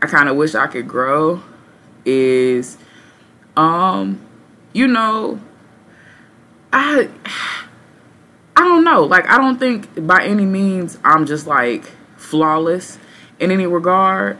[0.00, 1.42] I kind of wish I could grow
[2.04, 2.78] is
[3.56, 4.20] um
[4.72, 5.40] you know
[6.72, 7.08] i
[8.62, 9.02] i don't know.
[9.04, 11.84] Like i don't think by any means i'm just like
[12.16, 12.98] flawless
[13.40, 14.38] in any regard.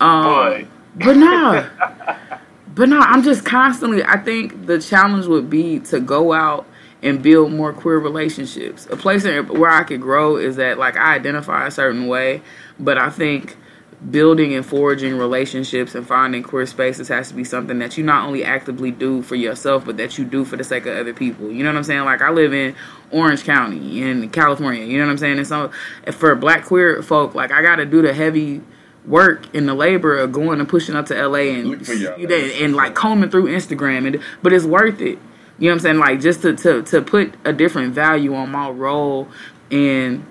[0.00, 0.66] Um Boy.
[0.94, 1.68] but nah
[2.74, 6.66] but nah i'm just constantly i think the challenge would be to go out
[7.02, 8.86] and build more queer relationships.
[8.90, 12.42] A place where i could grow is that like i identify a certain way
[12.78, 13.56] but i think
[14.10, 18.26] building and forging relationships and finding queer spaces has to be something that you not
[18.26, 21.50] only actively do for yourself but that you do for the sake of other people.
[21.50, 22.04] You know what i'm saying?
[22.04, 22.76] Like i live in
[23.10, 24.84] orange county in california.
[24.84, 25.38] You know what i'm saying?
[25.38, 25.72] And so
[26.12, 28.60] for black queer folk like i gotta do the heavy
[29.04, 32.94] work and the labor of going and pushing up to la and and, and like
[32.94, 35.18] combing through instagram and but it's worth it.
[35.58, 35.98] You know what i'm saying?
[35.98, 39.26] Like just to to, to put a different value on my role
[39.72, 40.24] and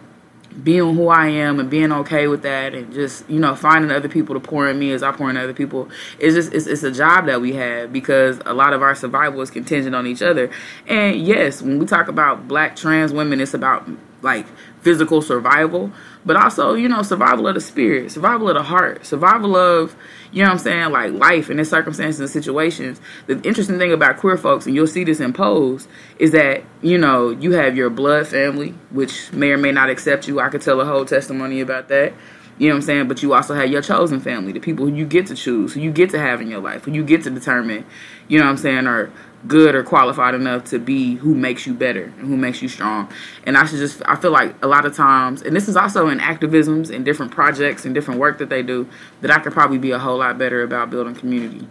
[0.63, 4.09] being who I am and being okay with that and just you know finding other
[4.09, 5.89] people to pour in me as I pour in other people
[6.19, 9.41] it's just it's, it's a job that we have because a lot of our survival
[9.41, 10.49] is contingent on each other.
[10.87, 13.87] And yes when we talk about black trans women it's about
[14.21, 14.47] like
[14.87, 15.91] physical survival
[16.25, 19.93] but also you know survival of the spirit survival of the heart survival of
[20.31, 23.01] you know I'm saying like life and its circumstances and situations.
[23.27, 25.87] The interesting thing about queer folks and you'll see this in pose
[26.19, 30.27] is that you know you have your blood family which may or may not accept
[30.27, 30.39] you.
[30.39, 32.13] I could tell a whole testimony about that.
[32.57, 33.07] You know what I'm saying?
[33.07, 35.81] But you also have your chosen family the people who you get to choose who
[35.81, 37.85] you get to have in your life who you get to determine
[38.27, 39.11] you know what I'm saying are
[39.47, 43.07] good or qualified enough to be who makes you better and who makes you strong
[43.45, 46.07] and I should just I feel like a lot of times and this is also
[46.07, 48.89] in activisms and different projects and different work that they do
[49.21, 51.67] that I could probably be a whole lot better about building community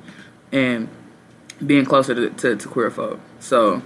[0.52, 0.88] and
[1.64, 3.20] being closer to, to, to queer folk.
[3.40, 3.82] So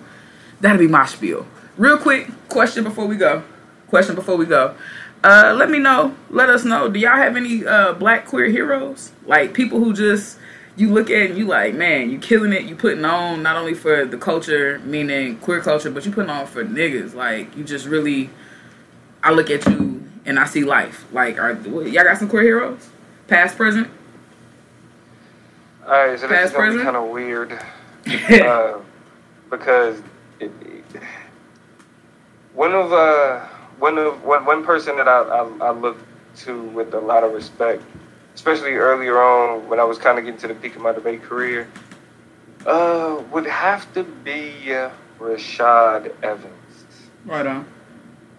[0.60, 1.46] that'll be my spiel.
[1.76, 3.42] Real quick question before we go.
[3.88, 4.74] Question before we go.
[5.22, 6.14] Uh, let me know.
[6.30, 6.88] Let us know.
[6.88, 9.12] Do y'all have any uh, black queer heroes?
[9.26, 10.38] Like people who just
[10.76, 12.64] you look at and you like, man, you killing it.
[12.64, 16.46] You putting on not only for the culture, meaning queer culture, but you putting on
[16.46, 17.14] for niggas.
[17.14, 18.30] Like you just really.
[19.22, 21.04] I look at you and I see life.
[21.12, 22.88] Like, are y'all got some queer heroes?
[23.28, 23.88] Past, present.
[25.86, 26.84] All right, so this Past, is gonna be present?
[26.84, 27.52] kind of weird
[28.44, 28.78] uh,
[29.50, 30.00] because
[30.38, 30.84] it, it,
[32.54, 33.40] one of uh,
[33.78, 35.98] one of one, one person that I, I I look
[36.38, 37.82] to with a lot of respect,
[38.40, 41.22] especially earlier on when I was kind of getting to the peak of my debate
[41.22, 41.68] career,
[42.64, 44.88] uh, would have to be uh,
[45.18, 46.84] Rashad Evans.
[47.26, 47.66] Right on.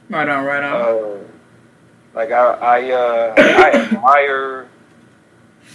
[0.09, 0.43] Right on.
[0.43, 0.73] Right on.
[0.73, 1.17] Uh,
[2.15, 2.45] like I,
[2.75, 4.67] I, uh, I admire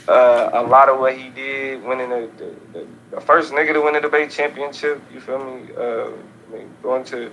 [0.09, 3.81] uh, a lot of what he did, winning the, the, the, the first nigga to
[3.81, 5.01] win the debate championship.
[5.15, 5.69] You feel me?
[5.79, 7.31] Uh, I mean, going to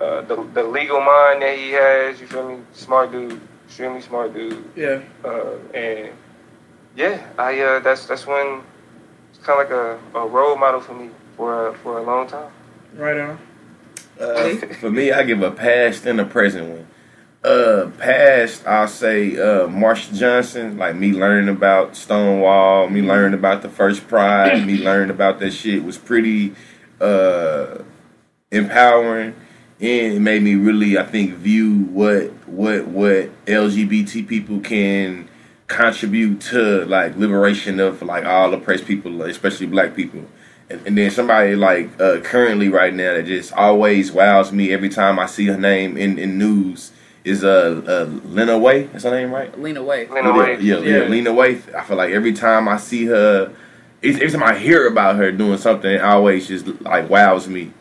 [0.00, 2.20] uh, the the legal mind that he has.
[2.20, 2.62] You feel me?
[2.72, 4.64] Smart dude, extremely smart dude.
[4.76, 5.02] yeah.
[5.24, 6.10] Uh, and
[7.00, 8.60] yeah, I uh, that's that's when
[9.30, 12.26] it's kind of like a, a role model for me for uh, for a long
[12.26, 12.52] time.
[12.94, 13.38] Right on.
[14.20, 16.86] Uh, for me, I give a past and a present one.
[17.42, 20.76] Uh, past, I'll say uh, Marsha Johnson.
[20.76, 25.52] Like me learning about Stonewall, me learning about the first Pride, me learning about that
[25.52, 26.54] shit was pretty
[27.00, 27.78] uh,
[28.50, 29.34] empowering,
[29.80, 35.29] and it made me really, I think, view what what what LGBT people can
[35.70, 40.26] contribute to like liberation of like all oppressed people, especially Black people.
[40.68, 44.88] And, and then somebody like uh, currently right now that just always wows me every
[44.88, 46.92] time I see her name in, in news
[47.24, 48.84] is uh, uh Lena Way.
[48.84, 49.58] That's her name, right?
[49.58, 50.08] Lean away.
[50.08, 50.62] Lena Waithe.
[50.62, 51.08] Yeah, yeah, Yeah.
[51.08, 51.74] Lena Waithe.
[51.74, 53.54] I feel like every time I see her,
[54.02, 57.72] every every time I hear about her doing something, it always just like wows me.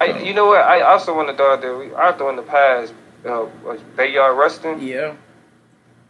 [0.00, 0.62] I, you know what?
[0.62, 1.76] I also want to throw out there.
[1.76, 2.92] We I throw in the past,
[3.24, 3.46] uh,
[3.96, 4.80] Bayard Rustin.
[4.80, 5.14] Yeah.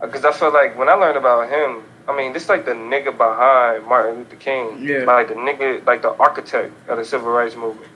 [0.02, 3.16] Because I feel like when I learned about him, I mean, this like the nigga
[3.16, 4.78] behind Martin Luther King.
[4.84, 5.04] Yeah.
[5.04, 7.90] Like the nigga, like the architect of the civil rights movement.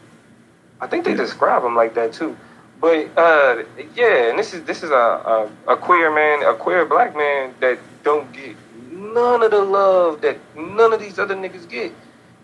[0.81, 2.37] I think they describe him like that too.
[2.81, 6.85] But uh, yeah, and this is this is a, a a queer man, a queer
[6.85, 8.55] black man that don't get
[8.93, 11.93] none of the love that none of these other niggas get,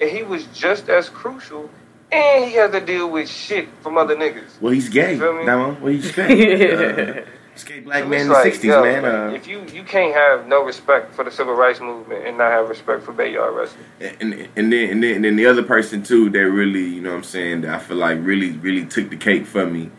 [0.01, 1.69] and he was just as crucial,
[2.11, 4.59] and he had to deal with shit from other niggas.
[4.61, 5.13] Well, he's gay.
[5.13, 5.45] You feel me?
[5.45, 7.21] Now, well, he's gay.
[7.21, 9.05] uh, he's gay black man in the like, '60s, yo, man.
[9.05, 12.51] Uh, if you you can't have no respect for the civil rights movement and not
[12.51, 13.85] have respect for Bayard Rustin.
[14.01, 17.11] and and then and then and then the other person too that really you know
[17.11, 19.91] what I'm saying that I feel like really really took the cake for me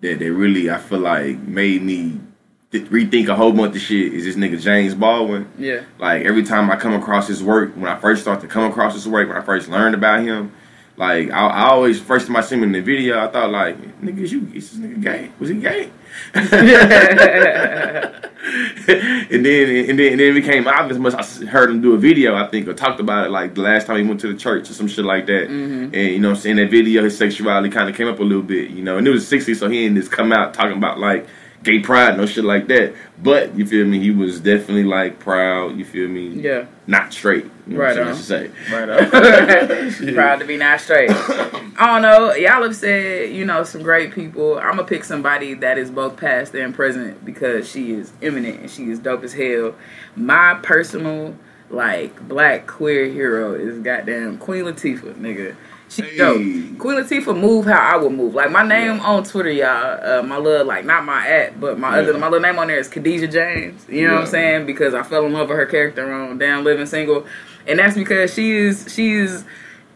[0.00, 2.20] that that really I feel like made me
[2.72, 5.48] th- rethink a whole bunch of shit is this nigga James Baldwin.
[5.58, 5.82] Yeah.
[5.98, 8.94] Like every time I come across his work, when I first started to come across
[8.94, 10.52] his work, when I first learned about him,
[10.96, 13.76] like I, I always first time I seen him in the video, I thought like,
[14.00, 15.30] nigga, is you is this nigga gay?
[15.38, 15.90] Was he gay?
[16.34, 16.44] and
[19.46, 20.98] then and then and then it became obvious.
[20.98, 23.62] Once I heard him do a video, I think, or talked about it like the
[23.62, 25.48] last time he went to the church or some shit like that.
[25.48, 25.94] Mm-hmm.
[25.94, 28.22] And you know, what I'm saying that video, his sexuality kind of came up a
[28.22, 28.98] little bit, you know.
[28.98, 31.26] And it was '60s, so he didn't just come out talking about like
[31.62, 32.94] gay pride, no shit like that.
[33.22, 34.00] But you feel me?
[34.00, 35.76] He was definitely like proud.
[35.76, 36.28] You feel me?
[36.28, 36.66] Yeah.
[36.86, 37.44] Not straight.
[37.66, 38.08] You know Right what on.
[38.08, 38.52] I'm saying?
[38.70, 38.88] Right
[40.08, 40.14] on.
[40.14, 41.10] Proud to be not straight.
[41.10, 42.34] I don't know.
[42.34, 44.58] Y'all have said, you know, some great people.
[44.58, 48.70] I'm gonna pick somebody that is both past and present because she is eminent and
[48.70, 49.74] she is dope as hell.
[50.16, 51.36] My personal
[51.70, 55.56] like black queer hero is goddamn Queen Latifah, nigga.
[55.92, 56.16] She Hey.
[56.16, 56.78] dope.
[56.78, 58.34] Queen Latifah move how I would move.
[58.34, 59.98] Like my name on Twitter, y'all.
[60.02, 62.78] Uh, my little like not my at, but my other my little name on there
[62.78, 63.84] is Khadijah James.
[63.88, 64.66] You know what I'm saying?
[64.66, 67.26] Because I fell in love with her character on Damn Living Single,
[67.66, 69.44] and that's because she is she is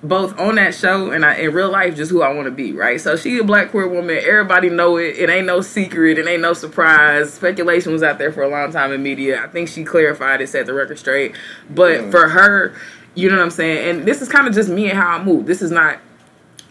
[0.03, 2.72] both on that show and I, in real life just who I want to be,
[2.72, 3.01] right?
[3.01, 4.18] So she a black queer woman.
[4.22, 5.16] Everybody know it.
[5.16, 6.18] It ain't no secret.
[6.18, 7.32] It ain't no surprise.
[7.32, 9.42] Speculation was out there for a long time in media.
[9.42, 11.34] I think she clarified it, set the record straight.
[11.70, 12.74] But for her,
[13.16, 13.88] you know what I'm saying?
[13.88, 15.46] And this is kind of just me and how I move.
[15.46, 15.98] This is not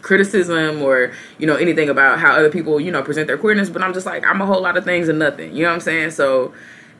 [0.06, 3.82] criticism or you know anything about how other people you know present their queerness but
[3.82, 5.80] i'm just like i'm a whole lot of things and nothing you know what i'm
[5.80, 6.54] saying so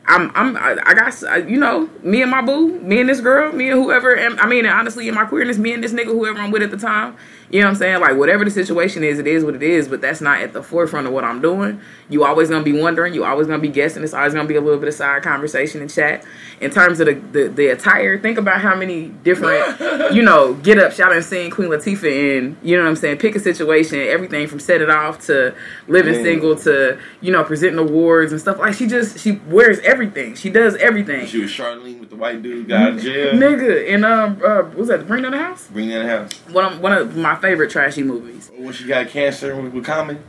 [0.07, 3.69] i'm i'm i, got you know me and my boo me and this girl me
[3.69, 6.51] and whoever and i mean honestly in my queerness me and this nigga whoever i'm
[6.51, 7.15] with at the time
[7.49, 9.87] you know what i'm saying like whatever the situation is it is what it is
[9.87, 11.79] but that's not at the forefront of what i'm doing
[12.09, 14.61] you always gonna be wondering you always gonna be guessing it's always gonna be a
[14.61, 16.23] little bit of side conversation and chat
[16.61, 19.79] in terms of the the, the attire think about how many different
[20.13, 23.17] you know get up shout and sing queen latifah in you know what i'm saying
[23.17, 25.53] pick a situation everything from set it off to
[25.87, 26.23] living Man.
[26.23, 30.35] single to you know presenting awards and stuff like she just she wears everything.
[30.35, 31.25] She does everything.
[31.27, 33.33] She was Charlene with the white dude, got jail.
[33.33, 35.67] Nigga, and um, uh, what was that Bring Down the House?
[35.67, 36.33] Bring Down the house.
[36.51, 38.51] One of one of my favorite trashy movies.
[38.55, 40.23] When she got cancer with, Common.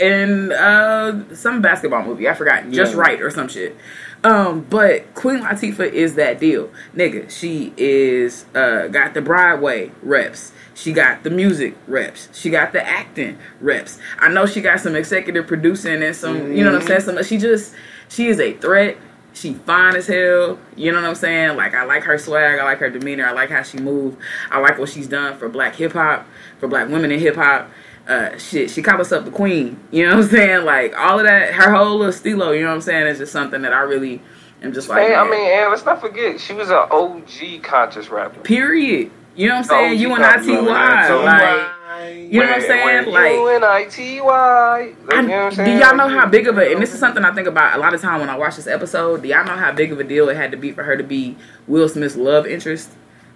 [0.00, 2.28] and uh some basketball movie.
[2.28, 2.70] I forgot.
[2.70, 3.76] Just Wright or some shit.
[4.22, 7.30] Um, but Queen Latifah is that deal, nigga.
[7.30, 10.52] She is uh got the Broadway reps.
[10.74, 12.28] She got the music reps.
[12.32, 13.98] She got the acting reps.
[14.18, 17.00] I know she got some executive producing and some, you know what I'm saying.
[17.02, 17.74] Some she just
[18.08, 18.96] she is a threat.
[19.34, 20.58] She fine as hell.
[20.76, 21.56] You know what I'm saying?
[21.56, 22.58] Like I like her swag.
[22.58, 23.26] I like her demeanor.
[23.26, 24.16] I like how she move.
[24.50, 26.26] I like what she's done for black hip hop,
[26.64, 27.70] for black women in hip hop.
[28.08, 29.78] Uh, shit, she called herself the queen.
[29.90, 30.64] You know what I'm saying?
[30.64, 32.52] Like all of that, her whole little stilo.
[32.52, 33.06] You know what I'm saying?
[33.06, 34.20] Is just something that I really
[34.62, 35.06] am just like.
[35.08, 38.40] Hey, I mean, and let's not forget, she was an OG conscious rapper.
[38.40, 39.10] period.
[39.36, 39.98] You know what I'm saying?
[39.98, 42.30] you You and got- ITY, you like.
[42.30, 43.12] You know what I'm saying?
[43.12, 43.42] Like, You know
[45.44, 47.48] what I'm do y'all know how big of a and this is something I think
[47.48, 49.22] about a lot of time when I watch this episode.
[49.22, 51.02] Do y'all know how big of a deal it had to be for her to
[51.04, 51.36] be
[51.66, 52.90] Will Smith's love interest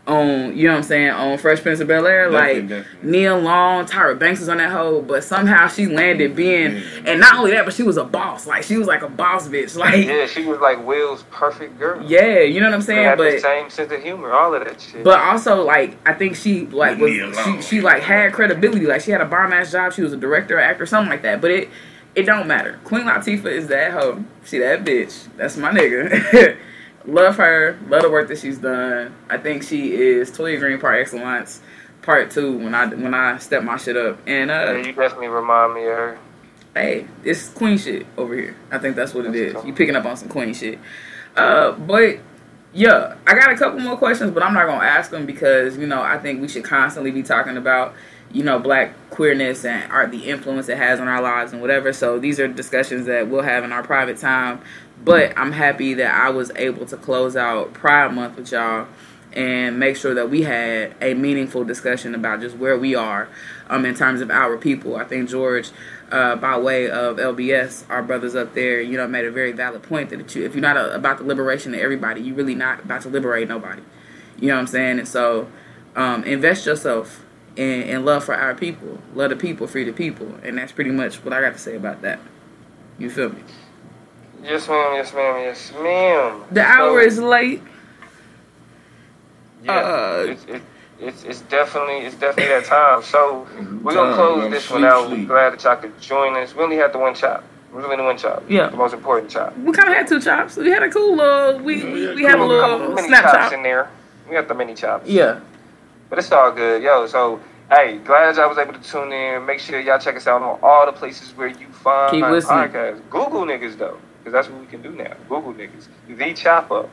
[0.09, 2.31] on you know what I'm saying on Fresh Prince of Bel Air?
[2.31, 3.11] Like definitely.
[3.11, 7.37] Nia Long, Tyra Banks was on that hoe, but somehow she landed being and not
[7.37, 8.47] only that, but she was a boss.
[8.47, 9.77] Like she was like a boss bitch.
[9.79, 12.03] Like Yeah, she was like Will's perfect girl.
[12.03, 13.05] yeah, you know what I'm saying?
[13.05, 15.05] had the But same sense of humor, all of that shit.
[15.05, 17.13] But also, like, I think she like was
[17.45, 18.87] she, she like had credibility.
[18.87, 19.93] Like she had a bomb ass job.
[19.93, 21.41] She was a director, actor, something like that.
[21.41, 21.69] But it
[22.15, 22.81] it don't matter.
[22.85, 24.25] Queen Latifah is that hoe.
[24.45, 25.29] She that bitch.
[25.37, 26.57] That's my nigga.
[27.09, 27.79] love her.
[27.89, 29.15] Love the work that she's done.
[29.29, 31.61] I think she is Toya Green par excellence.
[32.03, 34.19] Part two when I when I step my shit up.
[34.27, 36.19] And yeah, uh, you definitely remind me of her.
[36.75, 38.57] hey, it's queen shit over here.
[38.71, 39.63] I think that's what it is.
[39.65, 40.79] You picking up on some queen shit.
[41.37, 42.19] Uh, but
[42.73, 45.87] yeah, I got a couple more questions, but I'm not gonna ask them because you
[45.87, 47.95] know I think we should constantly be talking about
[48.31, 51.93] you know black queerness and art, the influence it has on our lives and whatever.
[51.93, 54.61] So these are discussions that we'll have in our private time.
[55.05, 58.87] But I'm happy that I was able to close out Pride Month with y'all
[59.33, 63.29] and make sure that we had a meaningful discussion about just where we are
[63.69, 64.97] um, in terms of our people.
[64.97, 65.71] I think George,
[66.11, 69.83] uh, by way of LBS, our brothers up there, you know, made a very valid
[69.83, 72.85] point that you, if you're not uh about the liberation of everybody, you're really not
[72.85, 73.83] about to liberate nobody.
[74.41, 74.99] You know what I'm saying?
[74.99, 75.49] And so,
[75.95, 77.25] um, invest yourself
[77.57, 80.91] in, in love for our people, love the people, free the people, and that's pretty
[80.91, 82.21] much what I got to say about that.
[82.99, 83.43] You feel me?
[84.43, 84.95] Yes, ma'am.
[84.95, 85.37] Yes, ma'am.
[85.43, 86.45] Yes, ma'am.
[86.51, 87.63] The So, hour is late.
[89.65, 90.63] Yeah, uh, it's, it,
[91.01, 93.03] it's it's definitely it's definitely that time.
[93.03, 93.47] So
[93.83, 94.51] we're gonna close man.
[94.53, 95.11] this one Sleep, out.
[95.11, 96.55] We're glad that y'all could join us.
[96.55, 97.43] We only had the one chop.
[97.75, 98.45] We only the one chop.
[98.49, 98.69] Yeah.
[98.69, 99.57] The most important chop.
[99.59, 100.57] We kind of had two chops.
[100.57, 101.59] We had a cool little.
[101.61, 103.53] We Yeah, we, yeah, we have a little mini snap chops chop.
[103.53, 103.91] in there.
[104.29, 105.09] We got the mini chops.
[105.09, 105.41] Yeah.
[106.09, 107.07] But it's all good, yo.
[107.07, 109.45] So, hey, glad y'all was able to tune in.
[109.45, 112.33] Make sure y'all check us out on all the places where you find Keep our
[112.33, 112.71] listening.
[112.71, 113.01] podcasts.
[113.11, 115.15] Google niggas though, because that's what we can do now.
[115.29, 115.89] Google niggas.
[116.09, 116.91] The Chop Up.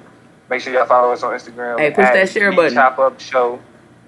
[0.50, 1.80] Make sure y'all follow us on Instagram.
[1.80, 2.74] Hey, push that share The button.
[2.74, 3.60] Chop Up Show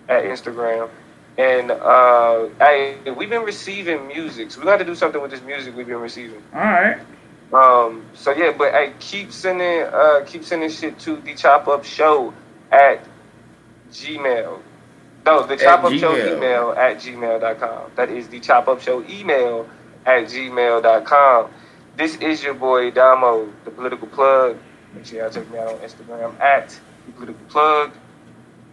[0.07, 0.89] at Instagram.
[1.37, 5.41] And uh, hey, we've been receiving music, so we got to do something with this
[5.41, 6.41] music we've been receiving.
[6.53, 6.99] All right.
[7.53, 11.83] Um, so yeah, but hey, keep sending, uh, keep sending shit to the Chop Up
[11.83, 12.33] Show
[12.71, 13.05] at
[13.91, 14.59] Gmail.
[15.25, 17.91] No, the Chop Up Show email at gmail.com.
[17.95, 19.67] That is the Chop Up Show email
[20.05, 21.51] at gmail.com.
[21.97, 24.59] This is your boy Damo, the political plug.
[24.93, 27.91] Make sure y'all check me out on Instagram at the political plug.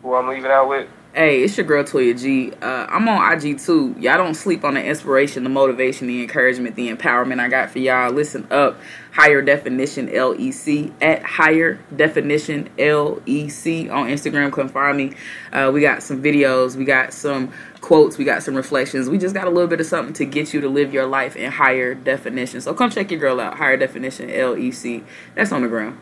[0.03, 0.91] Who I'm leaving out with.
[1.14, 2.53] Hey, it's your girl Toya G.
[2.61, 3.95] Uh, I'm on IG too.
[3.99, 7.79] Y'all don't sleep on the inspiration, the motivation, the encouragement, the empowerment I got for
[7.79, 8.12] y'all.
[8.12, 8.79] Listen up.
[9.12, 14.53] Higher Definition LEC at Higher Definition LEC on Instagram.
[14.53, 15.12] Come find me.
[15.53, 16.75] Uh, we got some videos.
[16.75, 17.53] We got some
[17.85, 18.16] quotes.
[18.16, 19.11] We got some reflections.
[19.11, 21.37] We just got a little bit of something to get you to live your life
[21.37, 22.62] in higher definition.
[22.62, 23.59] So come check your girl out.
[23.59, 25.05] Higher Definition LEC.
[25.35, 25.99] That's on the ground.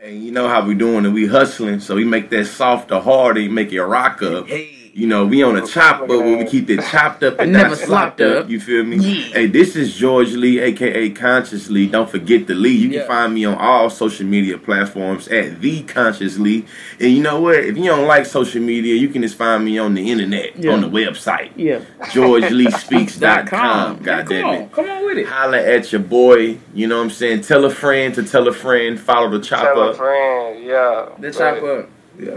[0.00, 3.00] And you know how we doing and We hustling, so we make that soft or
[3.00, 4.46] hard and make it rock up.
[4.46, 4.75] Hey.
[4.96, 7.76] You know, we on a chop but where we keep it chopped up and Never
[7.76, 8.44] slopped slopped up.
[8.44, 8.50] up.
[8.50, 8.96] You feel me?
[8.96, 9.34] Yeah.
[9.34, 11.86] Hey, this is George Lee, aka Consciously.
[11.86, 12.70] Don't forget the Lee.
[12.70, 13.06] You can Yeah.
[13.06, 16.64] find me on all social media platforms at the Consciously.
[16.98, 17.56] And you know what?
[17.56, 20.72] If you don't like social media, you can just find me on the internet, Yeah.
[20.72, 21.50] on the website.
[21.56, 21.80] Yeah.
[22.04, 23.98] GeorgeLeeSpeaks.com.
[24.00, 24.54] Yeah, God come damn on.
[24.54, 24.72] it.
[24.72, 25.26] Come on with it.
[25.26, 26.56] Holla at your boy.
[26.72, 27.42] You know what I'm saying?
[27.42, 28.98] Tell a friend to tell a friend.
[28.98, 29.96] Follow the chop Tell a up.
[29.96, 31.06] friend, yeah.
[31.18, 31.90] The But chop up.
[32.18, 32.30] Yeah.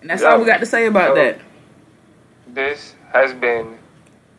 [0.00, 0.28] And that's Yeah.
[0.28, 1.40] all we got to say about So- that.
[2.58, 3.78] This has been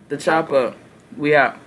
[0.10, 0.76] The chop up.
[1.16, 1.58] We out.